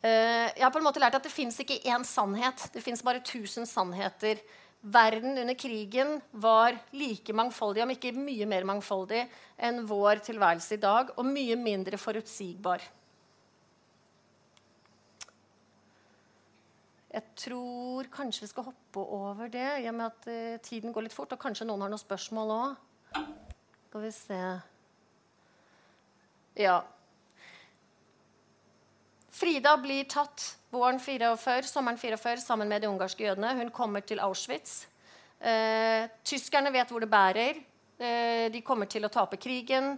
[0.00, 2.70] Uh, jeg har på en måte lært at det fins ikke én sannhet.
[2.72, 4.40] Det fins bare tusen sannheter
[4.86, 9.24] verden under krigen var like mangfoldig, om ikke mye mer mangfoldig,
[9.58, 12.84] enn vår tilværelse i dag, og mye mindre forutsigbar.
[17.16, 21.06] Jeg tror kanskje vi skal hoppe over det, i og med at uh, tiden går
[21.06, 21.32] litt fort.
[21.32, 23.22] Og kanskje noen har noen spørsmål òg.
[23.86, 24.40] Skal vi se
[26.60, 26.82] Ja.
[29.36, 33.56] Frida blir tatt våren 44, sommeren 44 sammen med de ungarske jødene.
[33.56, 34.86] Hun kommer til Auschwitz.
[35.40, 37.60] Eh, tyskerne vet hvor det bærer.
[37.96, 39.96] Eh, de kommer til å tape krigen.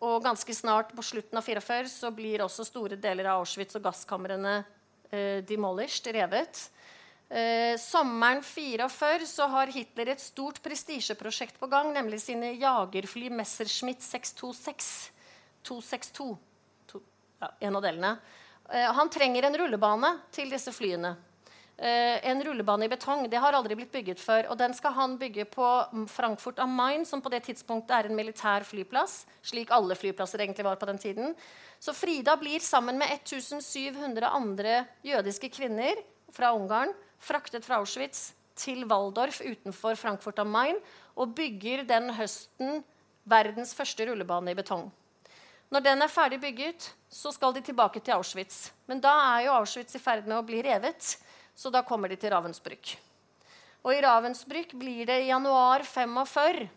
[0.00, 3.82] og ganske snart, på slutten av 44, så blir også store deler av Auschwitz og
[3.84, 4.62] gasskamrene
[5.46, 6.70] demolished, revet.
[7.30, 14.02] Uh, sommeren 44 så har Hitler et stort prestisjeprosjekt på gang, nemlig sine jagerfly Messerschmitt
[14.02, 15.12] 626.
[15.62, 16.26] 262.
[16.90, 17.02] To,
[17.38, 18.12] ja, en av delene.
[18.66, 21.14] Uh, han trenger en rullebane til disse flyene.
[21.80, 23.24] Uh, en rullebane i betong.
[23.32, 24.50] Det har aldri blitt bygget før.
[24.52, 25.68] Og den skal han bygge på
[26.12, 29.22] Frankfurt am Main, som på det tidspunktet er en militær flyplass.
[29.48, 31.32] Slik alle flyplasser egentlig var på den tiden.
[31.80, 36.04] Så Frida blir sammen med 1700 andre jødiske kvinner
[36.36, 40.78] fra Ungarn fraktet fra Auschwitz til Waldorf utenfor Frankfurt am Main
[41.16, 42.82] og bygger den høsten
[43.28, 44.88] verdens første rullebane i betong.
[45.70, 48.70] Når den er ferdig bygget, så skal de tilbake til Auschwitz.
[48.90, 51.14] Men da er jo Auschwitz i ferd med å bli revet,
[51.54, 52.96] så da kommer de til Ravensbrück.
[53.80, 56.68] Og i Ravensbrück blir det i januar 45,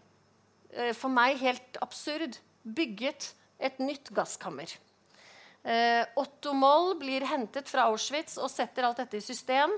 [0.72, 4.72] eh, for meg helt absurd, bygget et nytt gasskammer.
[5.64, 9.72] Eh, Otto Moll blir hentet fra Auschwitz og setter alt dette i system.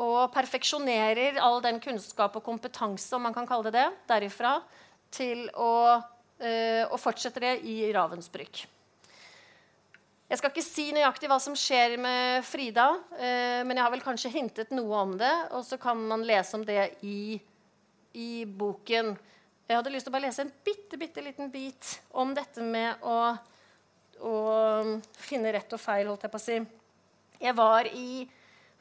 [0.00, 4.60] Og perfeksjonerer all den kunnskap og kompetanse om man kan kalle det det, derifra
[5.10, 5.98] til å,
[6.38, 8.66] eh, og fortsetter det i Ravensbrück.
[10.30, 12.86] Jeg skal ikke si nøyaktig hva som skjer med Frida,
[13.18, 15.32] eh, men jeg har vel kanskje hintet noe om det.
[15.58, 17.34] Og så kan man lese om det i,
[18.14, 19.16] i boken.
[19.66, 23.02] Jeg hadde lyst til å bare lese en bitte, bitte liten bit om dette med
[23.02, 23.16] å
[24.20, 24.36] å
[24.84, 26.58] um, finne rett og feil, holdt jeg på å si.
[27.40, 28.26] Jeg var i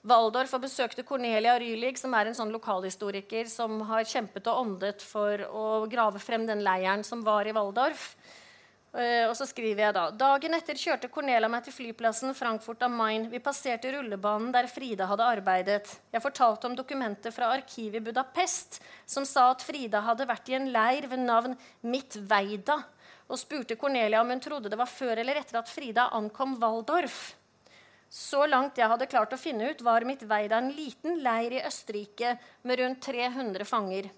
[0.09, 5.03] Waldorf og besøkte Cornelia Rylig, som er en sånn lokalhistoriker som har kjempet og åndet
[5.03, 8.13] for å grave frem den leiren som var i Waldorf.
[8.89, 12.95] Uh, og så skriver jeg da Dagen etter kjørte Cornelia meg til flyplassen Frankfurt am
[12.97, 13.27] Main.
[13.29, 15.91] Vi passerte rullebanen der Frida hadde arbeidet.
[16.09, 20.57] Jeg fortalte om dokumentet fra arkivet i Budapest som sa at Frida hadde vært i
[20.57, 21.53] en leir ved navn
[21.85, 22.79] Midtveida,
[23.29, 27.35] og spurte Cornelia om hun trodde det var før eller etter at Frida ankom Waldorf.
[28.09, 32.39] Så langt jeg hadde klart å finne ut, var Midtveida en liten leir i Østerrike
[32.65, 34.09] med rundt 300 fanger.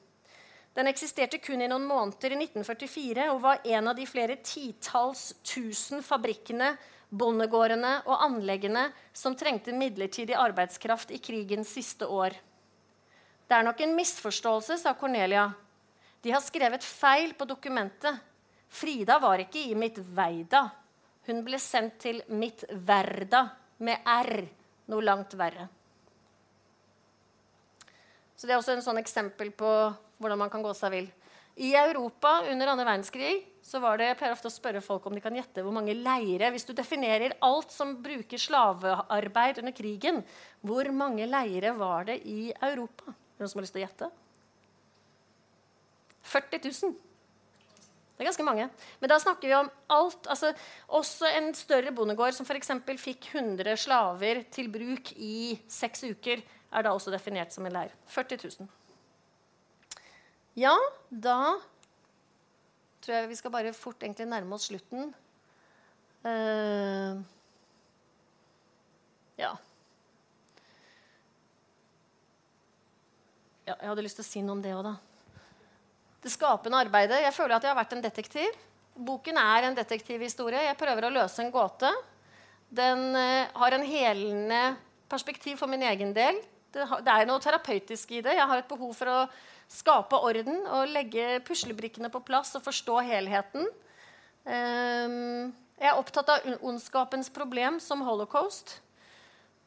[0.74, 5.34] Den eksisterte kun i noen måneder i 1944 og var en av de flere titalls
[5.44, 6.78] tusen fabrikkene,
[7.12, 12.38] bondegårdene og anleggene som trengte midlertidig arbeidskraft i krigens siste år.
[13.48, 15.50] Det er nok en misforståelse, sa Cornelia.
[16.24, 18.22] De har skrevet feil på dokumentet.
[18.72, 20.70] Frida var ikke i mitt Veida.
[21.28, 23.44] Hun ble sendt til mitt Verda
[23.84, 24.46] med R.
[24.88, 25.68] Noe langt verre.
[28.40, 29.70] Så Det er også en sånn eksempel på
[30.22, 31.10] hvordan man kan gå seg vill.
[31.62, 33.34] I Europa under andre verdenskrig
[33.66, 35.94] så var det, jeg pleier ofte å spørre folk om de kan gjette hvor mange
[35.94, 40.22] leire Hvis du definerer alt som bruker slavearbeid under krigen,
[40.64, 43.14] hvor mange leire var det i Europa?
[43.38, 44.12] Noen som har lyst til å gjette?
[46.32, 47.00] 40 000.
[48.16, 48.68] Det er ganske mange.
[49.02, 50.28] Men da snakker vi om alt.
[50.30, 50.52] altså
[50.94, 52.70] Også en større bondegård som f.eks.
[53.02, 57.96] fikk 100 slaver til bruk i seks uker, er da også definert som en leir.
[58.14, 58.70] 40 000.
[60.60, 60.76] Ja,
[61.10, 61.58] da
[63.02, 65.14] tror jeg vi skal bare fort egentlig nærme oss slutten.
[66.22, 67.22] Uh,
[69.40, 69.54] ja.
[73.66, 73.74] ja.
[73.74, 74.98] Jeg hadde lyst til å si noe om det òg, da
[76.22, 77.24] det skapende arbeidet.
[77.24, 78.58] Jeg føler at jeg har vært en detektiv.
[78.94, 80.68] Boken er en detektivhistorie.
[80.68, 81.90] Jeg prøver å løse en gåte.
[82.70, 84.62] Den uh, har en helende
[85.12, 86.38] perspektiv for min egen del.
[86.72, 88.38] Det, det, er noe terapeutisk i det.
[88.38, 89.18] Jeg har et behov for å
[89.72, 93.68] skape orden og legge puslebrikkene på plass og forstå helheten.
[94.44, 95.52] Um,
[95.82, 98.80] jeg er opptatt av ondskapens problem som holocaust.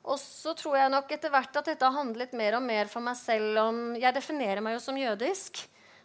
[0.05, 3.05] Og så tror jeg nok etter hvert at dette har handlet mer og mer for
[3.05, 5.65] meg selv om Jeg definerer meg jo som jødisk.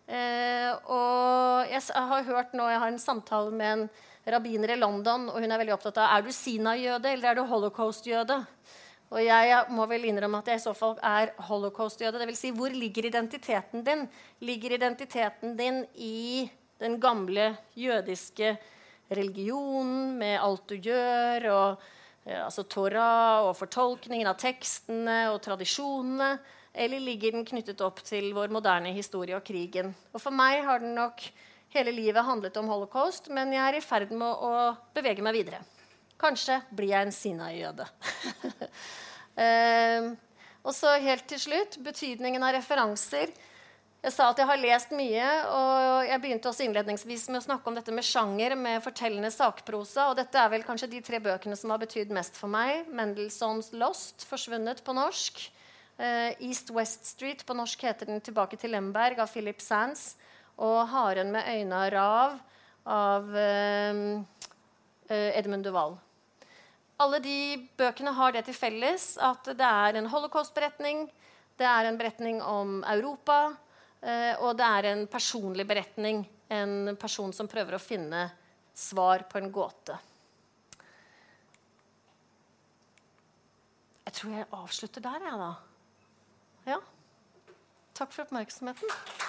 [0.10, 3.90] Eh, og jeg har hørt nå, jeg har en samtale med en
[4.34, 7.44] rabbiner i London, og hun er veldig opptatt av er du Sina-jøde eller er du
[7.50, 8.40] holocaust-jøde.
[9.10, 12.22] Og jeg må vel innrømme at jeg i så fall er holocaust-jøde.
[12.22, 12.44] Dvs.
[12.44, 14.06] Si, hvor ligger identiteten din?
[14.46, 16.50] Ligger identiteten din i
[16.80, 18.54] den gamle jødiske
[19.10, 26.38] religionen med alt du gjør, og ja, altså Torah og fortolkningen av tekstene og tradisjonene?
[26.74, 29.94] eller ligger den knyttet opp til vår moderne historie og krigen?
[30.14, 31.24] Og For meg har den nok
[31.74, 34.54] hele livet handlet om holocaust, men jeg er i ferd med å
[34.96, 35.62] bevege meg videre.
[36.20, 37.86] Kanskje blir jeg en Sinai-jøde.
[39.40, 40.10] uh,
[40.68, 43.32] og så helt til slutt betydningen av referanser.
[44.00, 47.68] Jeg sa at jeg har lest mye, og jeg begynte også innledningsvis med å snakke
[47.68, 50.06] om dette med sjanger, med fortellende sakprosa.
[50.08, 52.88] Og dette er vel kanskje de tre bøkene som har betydd mest for meg.
[52.96, 55.44] Mendelssohns 'Lost', 'Forsvunnet' på norsk.
[56.00, 60.16] Uh, East West Street på norsk heter den 'Tilbake til Lemberg' av Philip Sands.
[60.56, 62.40] Og 'Haren med øyne av rav'
[62.88, 64.24] av uh,
[65.12, 66.00] Edmund Duval.
[67.00, 67.40] Alle de
[67.80, 71.06] bøkene har det til felles at det er en holocaust-beretning,
[71.60, 73.40] det er en beretning om Europa,
[74.04, 76.26] uh, og det er en personlig beretning.
[76.50, 78.24] En person som prøver å finne
[78.74, 79.98] svar på en gåte.
[84.08, 85.52] Jeg tror jeg avslutter der, jeg, da.
[86.74, 86.80] Ja.
[88.00, 89.29] Takk for oppmerksomheten.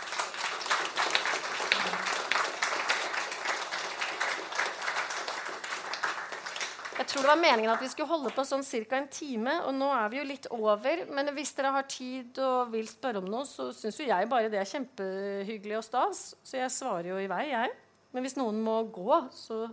[7.11, 8.97] Tror det var meningen at vi skulle holde på sånn ca.
[9.01, 9.55] en time.
[9.67, 11.05] Og nå er vi jo litt over.
[11.11, 14.51] Men hvis dere har tid og vil spørre om noe, så syns jo jeg bare
[14.53, 16.23] det er kjempehyggelig og stas.
[16.47, 17.75] Så jeg svarer jo i vei, jeg.
[18.15, 19.67] Men hvis noen må gå, så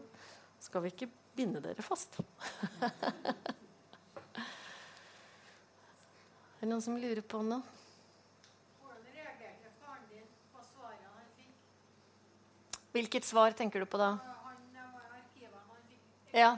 [0.62, 2.18] skal vi ikke binde dere fast.
[6.58, 7.62] er det noen som lurer på noe?
[12.98, 14.16] Hvilket svar tenker du på da?
[16.34, 16.58] Ja.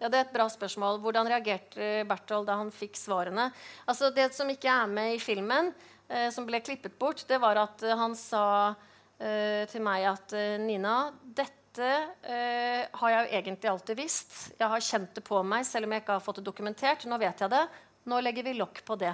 [0.00, 0.98] Ja, Det er et bra spørsmål.
[1.04, 3.50] Hvordan reagerte Berthold da han fikk svarene?
[3.86, 5.74] Altså, Det som ikke er med i filmen,
[6.08, 8.74] eh, som ble klippet bort, det var at eh, han sa
[9.20, 11.84] eh, til meg at eh, Nina, dette
[12.24, 14.38] eh, har jeg jo egentlig alltid visst.
[14.58, 17.04] Jeg har kjent det på meg, selv om jeg ikke har fått det dokumentert.
[17.04, 17.66] Nå vet jeg det.
[18.08, 19.12] Nå legger vi lokk på det.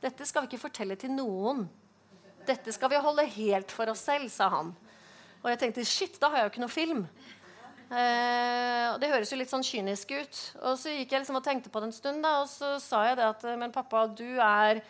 [0.00, 1.66] Dette skal vi ikke fortelle til noen.
[2.46, 4.70] Dette skal vi holde helt for oss selv, sa han.
[5.42, 7.02] Og jeg tenkte shit, da har jeg jo ikke noe film.
[7.90, 10.40] Eh, og Det høres jo litt sånn kynisk ut.
[10.62, 13.04] Og så gikk jeg liksom og tenkte på det en stund, da, og så sa
[13.08, 14.82] jeg det at Men pappa, du er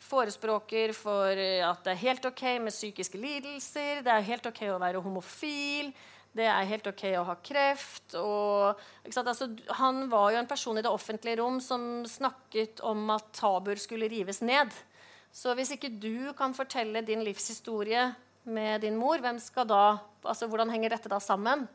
[0.00, 4.00] forespråker for at det er helt ok med psykiske lidelser.
[4.02, 5.92] Det er helt ok å være homofil.
[6.32, 8.14] Det er helt ok å ha kreft.
[8.18, 9.48] Og, altså,
[9.80, 14.08] han var jo en person i det offentlige rom som snakket om at tabuer skulle
[14.10, 14.72] rives ned.
[15.34, 18.08] Så hvis ikke du kan fortelle din livshistorie
[18.50, 19.84] med din mor, hvem skal da,
[20.24, 21.66] altså hvordan henger dette da sammen?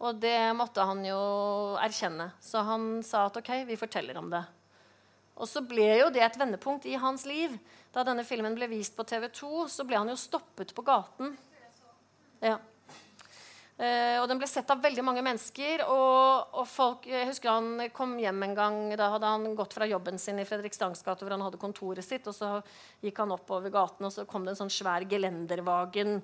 [0.00, 1.20] Og det måtte han jo
[1.80, 2.30] erkjenne.
[2.40, 4.42] Så han sa at OK, vi forteller om det.
[5.40, 7.52] Og så ble jo det et vendepunkt i hans liv.
[7.92, 11.36] Da denne filmen ble vist på TV 2, så ble han jo stoppet på gaten.
[12.40, 12.58] Ja.
[13.80, 15.86] Uh, og den ble sett av veldig mange mennesker.
[15.88, 18.82] Og, og, folk, jeg husker han kom hjem en gang.
[19.00, 22.28] Da hadde han gått fra jobben sin i Fredriksstads gate, hvor han hadde kontoret sitt.
[22.28, 22.58] Og så
[23.04, 26.20] gikk han oppover gaten, og så kom det en sånn svær gelendervagen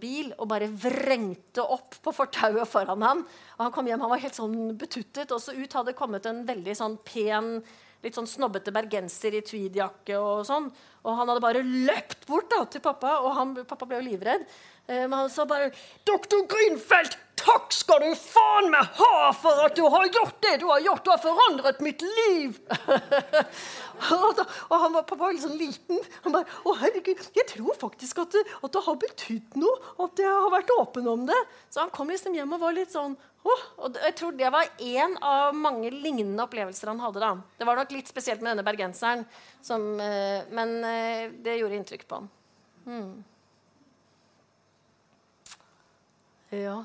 [0.00, 3.20] bil og bare vrengte opp på fortauet foran ham.
[3.58, 5.30] Og Han kom hjem, han var helt sånn betuttet.
[5.30, 7.58] Og så ut hadde kommet en veldig sånn pen,
[8.00, 10.16] litt sånn snobbete bergenser i tweedjakke.
[10.16, 10.70] Og sånn.
[11.04, 14.44] Og han hadde bare løpt bort da, til pappa, og han, pappa ble jo livredd.
[14.86, 15.70] Eh, men han sa bare
[16.04, 20.66] 'Doktor Grinfeldt, takk skal du faen meg ha for at du har gjort det du
[20.68, 21.04] har gjort!
[21.04, 22.60] Du har forandret mitt liv!'
[24.70, 26.00] og han var, pappa litt sånn liten.
[26.24, 29.80] Han bare 'Å, herregud, jeg tror faktisk at det, at det har betydd noe.
[30.04, 32.92] At jeg har vært åpen om det.' Så han kom liksom hjem og var litt
[32.94, 37.20] sånn oh, og Jeg tror det var én av mange lignende opplevelser han hadde.
[37.20, 37.32] da.
[37.58, 39.24] Det var nok litt spesielt med denne bergenseren,
[39.62, 42.30] som, eh, men eh, det gjorde inntrykk på ham.
[42.84, 43.24] Hmm.
[46.50, 46.84] Ja.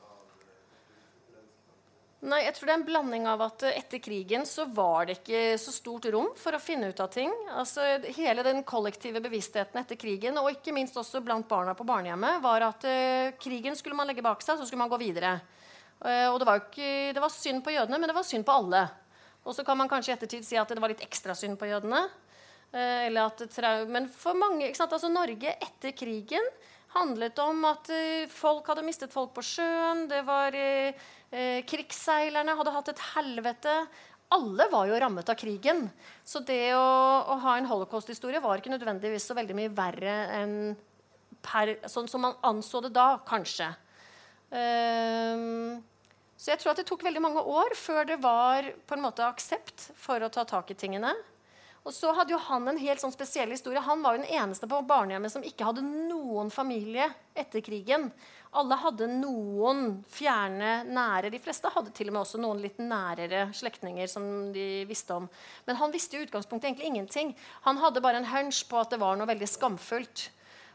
[2.21, 5.55] Nei, jeg tror det er en blanding av at etter krigen så var det ikke
[5.57, 7.31] så stort rom for å finne ut av ting.
[7.57, 7.81] Altså,
[8.13, 12.67] hele den kollektive bevisstheten etter krigen, og ikke minst også blant barna på barnehjemmet, var
[12.67, 15.39] at uh, krigen skulle man legge bak seg, så skulle man gå videre.
[15.97, 18.57] Uh, og det var, ikke, det var synd på jødene, men det var synd på
[18.59, 18.83] alle.
[19.41, 21.71] Og så kan man kanskje i ettertid si at det var litt ekstra synd på
[21.73, 22.03] jødene.
[22.69, 23.09] Uh,
[23.89, 26.53] men for mange, altså Norge etter krigen
[26.93, 27.89] handlet om at
[28.33, 30.07] folk hadde mistet folk på sjøen.
[30.11, 30.57] det var...
[31.31, 33.75] Eh, krigsseilerne hadde hatt et helvete.
[34.35, 35.85] Alle var jo rammet av krigen.
[36.27, 36.83] Så det å,
[37.23, 40.57] å ha en holocaust-historie var ikke nødvendigvis så veldig mye verre enn
[41.41, 43.69] per, sånn som man anså det da, kanskje.
[44.51, 45.79] Um,
[46.35, 49.23] Så jeg tror at det tok veldig mange år før det var på en måte
[49.23, 51.13] aksept for å ta tak i tingene.
[51.81, 53.81] Og så hadde jo han en helt sånn spesiell historie.
[53.81, 58.11] Han var jo den eneste på barnehjemmet som ikke hadde noen familie etter krigen.
[58.53, 61.31] Alle hadde noen fjerne, nære.
[61.33, 65.29] De fleste hadde til og med også noen litt nærere slektninger som de visste om.
[65.65, 67.33] Men han visste i utgangspunktet egentlig ingenting.
[67.65, 70.27] Han hadde bare en hunch på at det var noe veldig skamfullt.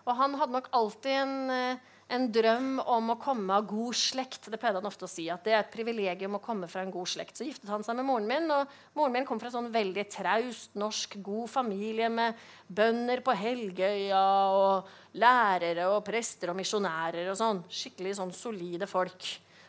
[0.09, 4.47] Og han hadde nok alltid en eh, en drøm om å komme av god slekt.
[4.47, 6.93] Det pleide han ofte å si, at det er et privilegium å komme fra en
[6.95, 7.35] god slekt.
[7.39, 10.05] Så giftet han seg med moren min, og moren min kom fra en sånn veldig
[10.13, 12.39] traust, norsk, god familie med
[12.69, 14.23] bønder på Helgøya
[14.55, 17.65] og lærere og prester og misjonærer og sånn.
[17.67, 19.27] Skikkelig sånn solide folk.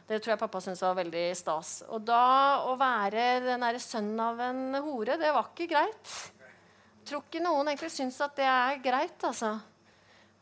[0.08, 1.72] Det tror jeg pappa syntes var veldig stas.
[1.92, 6.14] Og da å være den derre sønnen av en hore, det var ikke greit.
[6.38, 9.58] Jeg tror ikke noen egentlig syns at det er greit, altså.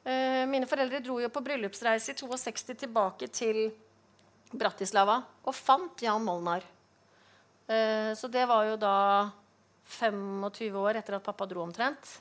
[0.06, 3.72] Eh, mine foreldre dro jo på bryllupsreise i 62 tilbake til
[4.54, 6.62] Bratislava og fant Jan Molnar.
[7.66, 8.98] Eh, så det var jo da
[9.98, 12.20] 25 år etter at pappa dro omtrent.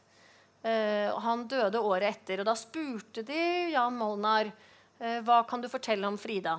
[0.64, 3.42] Eh, han døde året etter, og da spurte de
[3.74, 4.52] Jan Molnar
[4.94, 6.54] hva kan du fortelle om Frida.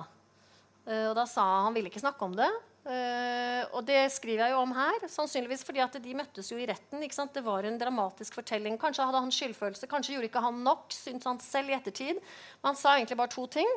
[0.86, 2.46] Og da sa han han ville ikke snakke om det.
[2.86, 6.68] Uh, og det skriver jeg jo om her, sannsynligvis fordi at de møttes jo i
[6.70, 7.02] retten.
[7.02, 8.78] Det var en dramatisk fortelling.
[8.78, 10.86] Kanskje hadde han skyldfølelse, kanskje gjorde ikke han nok.
[10.94, 12.20] syntes han selv i ettertid.
[12.60, 13.72] Men han sa egentlig bare to ting.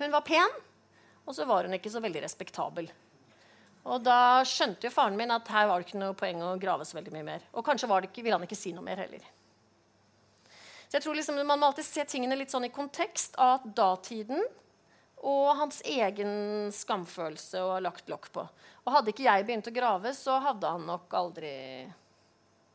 [0.00, 0.56] Hun var pen,
[1.26, 2.88] og så var hun ikke så veldig respektabel.
[3.86, 6.86] Og da skjønte jo faren min at her var det ikke noe poeng å grave
[6.88, 7.44] så veldig mye mer.
[7.54, 9.22] Og kanskje ikke, ville han ikke si noe mer heller.
[10.86, 13.68] Så jeg tror liksom Man må alltid se tingene litt sånn i kontekst av at
[13.76, 14.42] datiden
[15.24, 18.44] og hans egen skamfølelse og lagt lokk på.
[18.84, 21.52] Og hadde ikke jeg begynt å grave, så hadde han nok aldri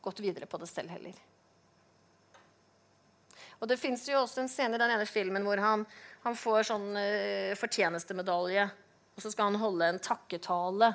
[0.02, 1.14] gått videre på det selv heller.
[3.62, 5.84] Og Det fins også en scene i den ene filmen hvor han,
[6.24, 8.66] han får sånn uh, fortjenestemedalje.
[9.14, 10.88] Og så skal han holde en takketale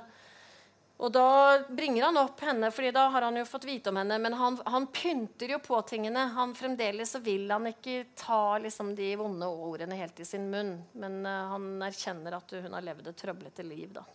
[0.98, 4.18] og da bringer han opp henne, fordi da har han jo fått vite om henne.
[4.18, 6.24] Men han, han pynter jo på tingene.
[6.34, 10.74] Han Fremdeles så vil han ikke ta liksom, de vonde ordene helt i sin munn.
[10.98, 14.08] Men uh, han erkjenner at hun har levd et trøblete liv, da.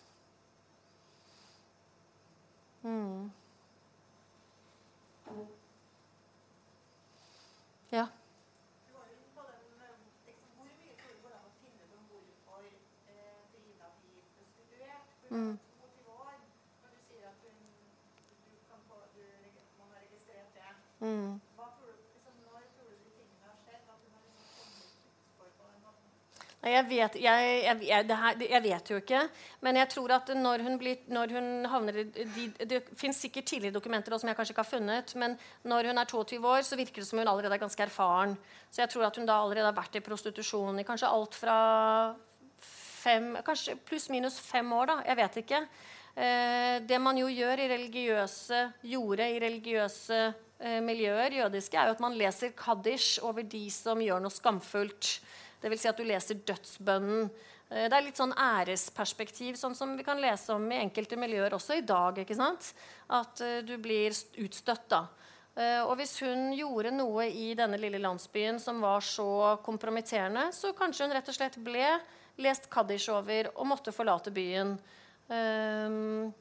[2.83, 3.31] Mm.
[7.95, 8.09] Ja.
[15.31, 15.55] Mm.
[26.63, 27.47] Jeg vet, jeg,
[27.83, 29.21] jeg, her, jeg vet, jo ikke.
[29.67, 33.49] Men jeg tror at når hun, blir, når hun havner i de, Det fins sikkert
[33.51, 35.15] tidligere dokumenter som jeg kanskje ikke har funnet.
[35.19, 35.35] Men
[35.67, 38.37] når hun er 22 år, så virker det som hun allerede er ganske erfaren.
[38.71, 41.59] Så jeg tror at hun da allerede har vært i prostitusjon i kanskje alt fra
[43.03, 44.97] fem Kanskje pluss-minus fem år, da.
[45.11, 45.63] Jeg vet ikke.
[46.15, 50.23] Eh, det man jo gjør i religiøse gjorde i religiøse
[50.85, 55.17] miljøer, jødiske, er jo at man leser kaddish over de som gjør noe skamfullt.
[55.63, 55.81] Dvs.
[55.83, 57.31] Si at du leser dødsbønnen.
[57.73, 61.57] Eh, det er litt sånn æresperspektiv, sånn som vi kan lese om i enkelte miljøer
[61.57, 62.19] også i dag.
[62.19, 62.73] ikke sant?
[63.09, 64.89] At uh, du blir utstøtt.
[64.93, 65.07] da.
[65.85, 71.05] Og hvis hun gjorde noe i denne lille landsbyen som var så kompromitterende, så kanskje
[71.05, 71.91] hun rett og slett ble
[72.41, 74.73] lest kaddish over og måtte forlate byen.
[75.29, 76.33] Uh,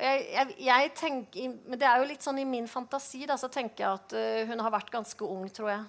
[0.00, 3.48] jeg, jeg, jeg, tenker, men det er jo litt sånn I min fantasi da, så
[3.52, 5.86] tenker jeg at uh, hun har vært ganske ung, tror jeg.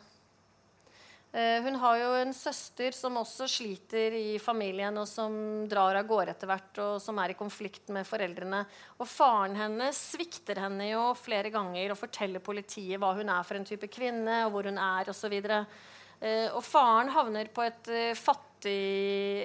[1.36, 5.36] Uh, hun har jo en søster som også sliter i familien, og som
[5.70, 8.64] drar av gårde etter hvert, og som er i konflikt med foreldrene.
[8.98, 13.60] Og faren hennes svikter henne jo flere ganger og forteller politiet hva hun er for
[13.60, 15.36] en type kvinne, og hvor hun er, osv.
[15.52, 15.84] Uh,
[16.22, 18.80] eh, og faren havner på et, fattig,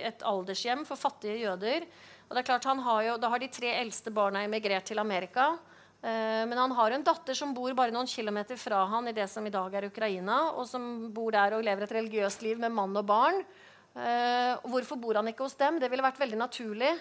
[0.07, 1.91] et aldershjem for fattige jøder.
[2.33, 5.59] Og det er klart, har jo, Da har de tre eldste barna emigrert til Amerika.
[6.01, 9.27] Eh, men han har en datter som bor bare noen kilometer fra han i det
[9.29, 12.73] som i dag er Ukraina, og som bor der og lever et religiøst liv med
[12.73, 13.45] mann og barn.
[13.93, 15.77] Eh, hvorfor bor han ikke hos dem?
[15.77, 16.95] Det ville vært veldig naturlig.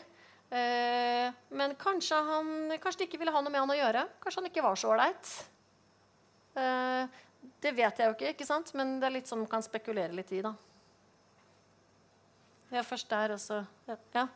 [0.51, 2.51] Eh, men kanskje, han,
[2.83, 4.03] kanskje de ikke ville ha noe med han å gjøre.
[4.19, 5.31] Kanskje han ikke var så ålreit.
[6.59, 7.23] Eh,
[7.63, 8.75] det vet jeg jo ikke, ikke sant?
[8.75, 10.43] men det er litt sånn man kan spekulere litt i.
[10.43, 10.51] da.
[12.75, 14.27] Ja, først der, og så Ja.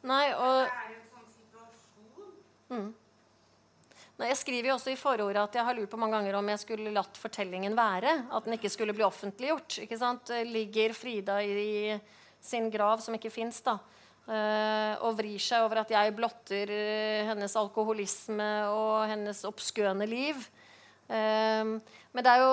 [0.00, 0.68] Nei, og
[2.70, 2.88] mm.
[4.20, 6.48] Nei, jeg skriver jo også i forordet at jeg har lurt på mange ganger om
[6.52, 8.10] jeg skulle latt fortellingen være.
[8.36, 9.78] At den ikke skulle bli offentliggjort.
[9.86, 10.32] ikke sant?
[10.44, 11.96] Ligger Frida i
[12.40, 13.78] sin grav, som ikke fins, da,
[14.28, 20.40] eh, og vrir seg over at jeg blotter eh, hennes alkoholisme og hennes oppskøne liv.
[21.10, 21.72] Um,
[22.14, 22.50] men det er jo,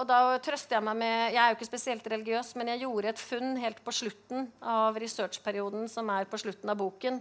[0.00, 3.12] og da trøster jeg meg med Jeg er jo ikke spesielt religiøs, men jeg gjorde
[3.12, 7.20] et funn helt på slutten av researchperioden, som er på slutten av boken,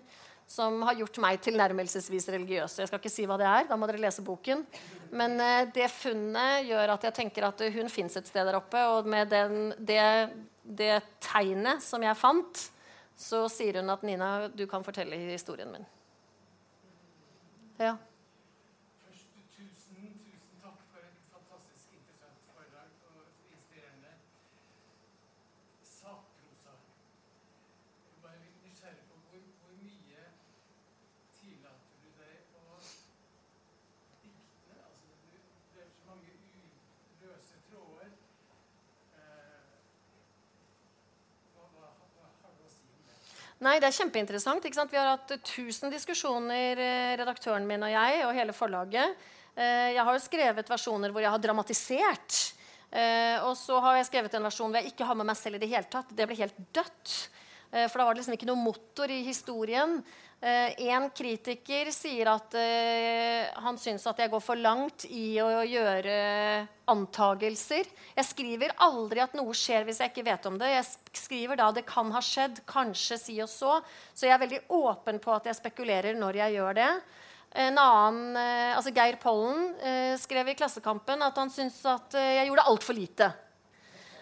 [0.49, 2.79] som har gjort meg tilnærmelsesvis religiøs.
[2.81, 4.65] Jeg skal ikke si hva det er, da må dere lese boken.
[5.13, 8.81] Men uh, det funnet gjør at jeg tenker at hun fins et sted der oppe.
[8.97, 10.01] Og med den, det,
[10.65, 12.65] det tegnet som jeg fant,
[13.19, 15.85] så sier hun at Nina, du kan fortelle historien min.
[17.77, 17.93] Ja.
[43.59, 44.63] Nei, det er kjempeinteressant.
[44.63, 49.17] Vi har hatt 1000 diskusjoner, eh, redaktøren min og jeg, og hele forlaget.
[49.57, 52.53] Eh, jeg har jo skrevet versjoner hvor jeg har dramatisert.
[52.89, 55.59] Eh, og så har jeg skrevet en versjon hvor jeg ikke har med meg selv
[55.59, 56.07] i det hele tatt.
[56.15, 57.17] Det ble helt dødt.
[57.69, 59.99] For da var det liksom ikke noe motor i historien.
[60.41, 65.49] Eh, en kritiker sier at eh, han syns at jeg går for langt i å
[65.67, 66.13] gjøre
[66.87, 67.89] antagelser.
[68.15, 70.69] Jeg skriver aldri at noe skjer hvis jeg ikke vet om det.
[70.71, 73.81] Jeg skriver da det kan ha skjedd, kanskje si og så.
[74.15, 76.89] Så jeg er veldig åpen på at jeg spekulerer når jeg gjør det.
[77.59, 79.73] En annen, eh, altså Geir Pollen
[80.23, 83.33] skrev i Klassekampen at han syntes at jeg gjorde altfor lite.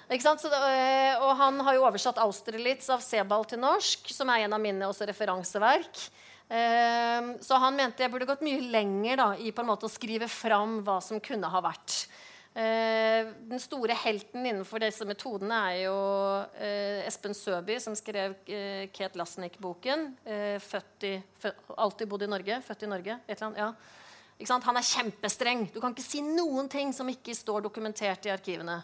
[0.08, 4.54] Det, eh, og han har jo oversatt 'Austerlitz' av Sebald til norsk, som er en
[4.54, 6.10] av mine også referanseverk.
[6.50, 9.92] Eh, så han mente jeg burde gått mye lenger da, i på en måte å
[9.92, 12.08] skrive fram hva som kunne ha vært.
[12.56, 15.98] Eh, den store helten innenfor disse metodene er jo
[17.06, 18.34] Espen Søby, som skrev
[18.94, 20.16] Kate Lasnik-boken.
[21.78, 22.62] alltid bodd i Norge.
[22.64, 23.20] Født i Norge.
[23.28, 23.74] Ja.
[24.48, 25.74] Han er kjempestreng.
[25.74, 28.84] Du kan ikke si noen ting som ikke står dokumentert i arkivene.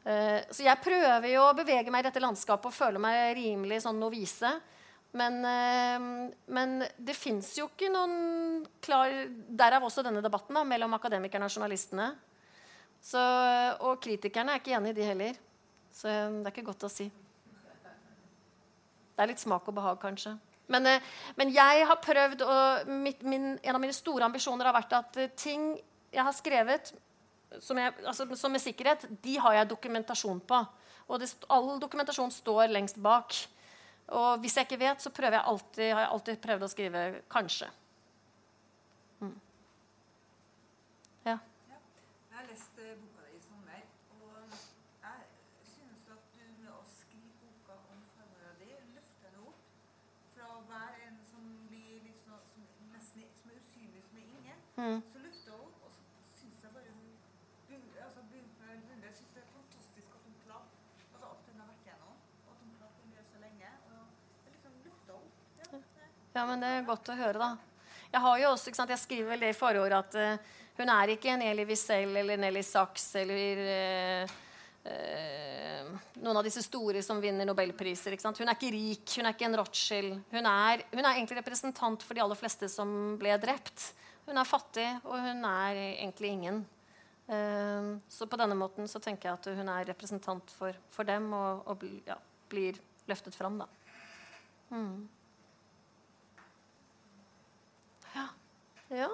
[0.00, 3.82] Uh, så jeg prøver jo å bevege meg i dette landskapet og føle meg rimelig
[3.84, 4.54] sånn novise.
[5.16, 9.12] Men, uh, men det fins jo ikke noen klar
[9.60, 12.12] Derav også denne debatten da, mellom akademikerne og journalistene.
[13.00, 13.20] Så,
[13.80, 15.40] og kritikerne er ikke enige, de heller.
[15.92, 17.08] Så det er ikke godt å si.
[19.10, 20.36] Det er litt smak og behag, kanskje.
[20.70, 20.86] Men,
[21.36, 25.18] men jeg har prøvd og mitt, min, En av mine store ambisjoner har vært at
[25.34, 25.72] ting
[26.10, 26.92] jeg har skrevet
[27.58, 30.60] som, jeg, altså, som med sikkerhet, de har jeg dokumentasjon på.
[31.10, 33.34] Og det, all dokumentasjon står lengst bak.
[34.14, 37.00] Og hvis jeg ikke vet, så jeg alltid, har jeg alltid prøvd å skrive
[37.30, 37.70] 'kanskje'.
[39.20, 39.40] Mm.
[41.24, 41.38] Ja.
[41.70, 41.78] ja.
[42.30, 43.82] Jeg har lest uh, boka di i sommer,
[44.22, 44.34] og
[45.02, 45.20] jeg
[45.74, 49.62] synes at du med å skrive boka om farmora di løfter henne opp
[50.34, 54.58] fra å være en som blir sånn, som, nesten, som er usynlig, som er ingen.
[54.76, 55.19] Mm.
[66.32, 67.50] Ja, men Det er godt å høre, da.
[68.10, 70.92] Jeg har jo også, ikke sant, jeg skriver vel det i forordet at uh, hun
[70.94, 74.32] er ikke en Eli Wiesel eller Nelly Sachs eller uh,
[74.86, 75.90] uh,
[76.22, 78.14] noen av disse store som vinner nobelpriser.
[78.14, 78.38] Ikke sant?
[78.42, 80.16] Hun er ikke rik, hun er ikke en Rothschild.
[80.30, 83.90] Hun er, hun er, egentlig representant for de aller fleste som ble drept.
[84.26, 86.66] Hun er fattig, og hun er egentlig ingen.
[88.10, 91.62] så på denne måten så tenker jeg at hun er representant for, for dem og,
[91.70, 92.16] og ja,
[92.50, 92.78] blir
[93.10, 93.58] løftet fram.
[93.62, 93.68] da.
[94.70, 95.08] Mm.
[98.90, 99.08] Ja.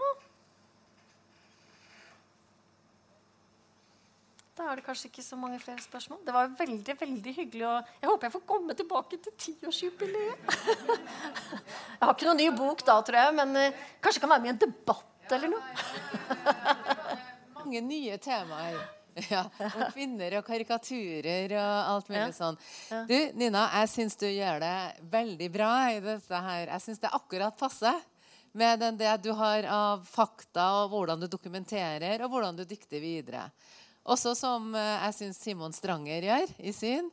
[4.56, 6.22] Da er det kanskje ikke så mange flere spørsmål.
[6.24, 7.66] Det var veldig veldig hyggelig.
[8.00, 10.48] Jeg håper jeg får komme tilbake til tiårsjubileet.
[10.48, 14.44] jeg har ikke noen ny bok da, tror jeg, men uh, kanskje jeg kan være
[14.46, 15.64] med i en debatt eller noe.
[17.60, 18.84] mange nye temaer.
[19.32, 22.58] Ja, Om kvinner og karikaturer og alt mulig sånn.
[23.08, 24.72] Du, Nina, jeg syns du gjør det
[25.08, 26.66] veldig bra i dette her.
[26.74, 27.94] Jeg syns det er akkurat passe
[28.56, 33.46] med det du har av fakta, og hvordan du dokumenterer, og hvordan du dikter videre.
[34.06, 37.10] Også som eh, jeg syns Simon Stranger gjør i sin.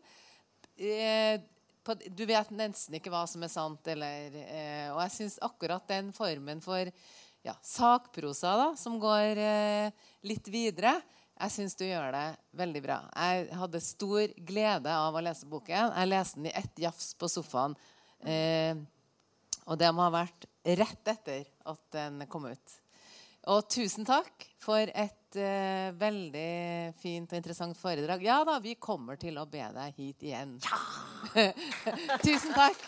[0.77, 1.41] Eh,
[1.83, 6.13] du vet nesten ikke hva som er sant, eller eh, Og jeg syns akkurat den
[6.15, 6.87] formen for
[7.43, 9.41] ja, sakprosa da, som går
[10.23, 10.93] litt videre,
[11.33, 13.01] jeg syns du gjør det veldig bra.
[13.17, 15.91] Jeg hadde stor glede av å lese boken.
[15.91, 17.75] Jeg leste den i ett jafs på sofaen
[18.23, 18.75] Eh,
[19.67, 22.79] og det må ha vært rett etter at den kom ut.
[23.51, 28.23] Og tusen takk for et uh, veldig fint og interessant foredrag.
[28.23, 30.55] Ja da, vi kommer til å be deg hit igjen.
[30.63, 31.51] Ja!
[32.27, 32.87] tusen takk.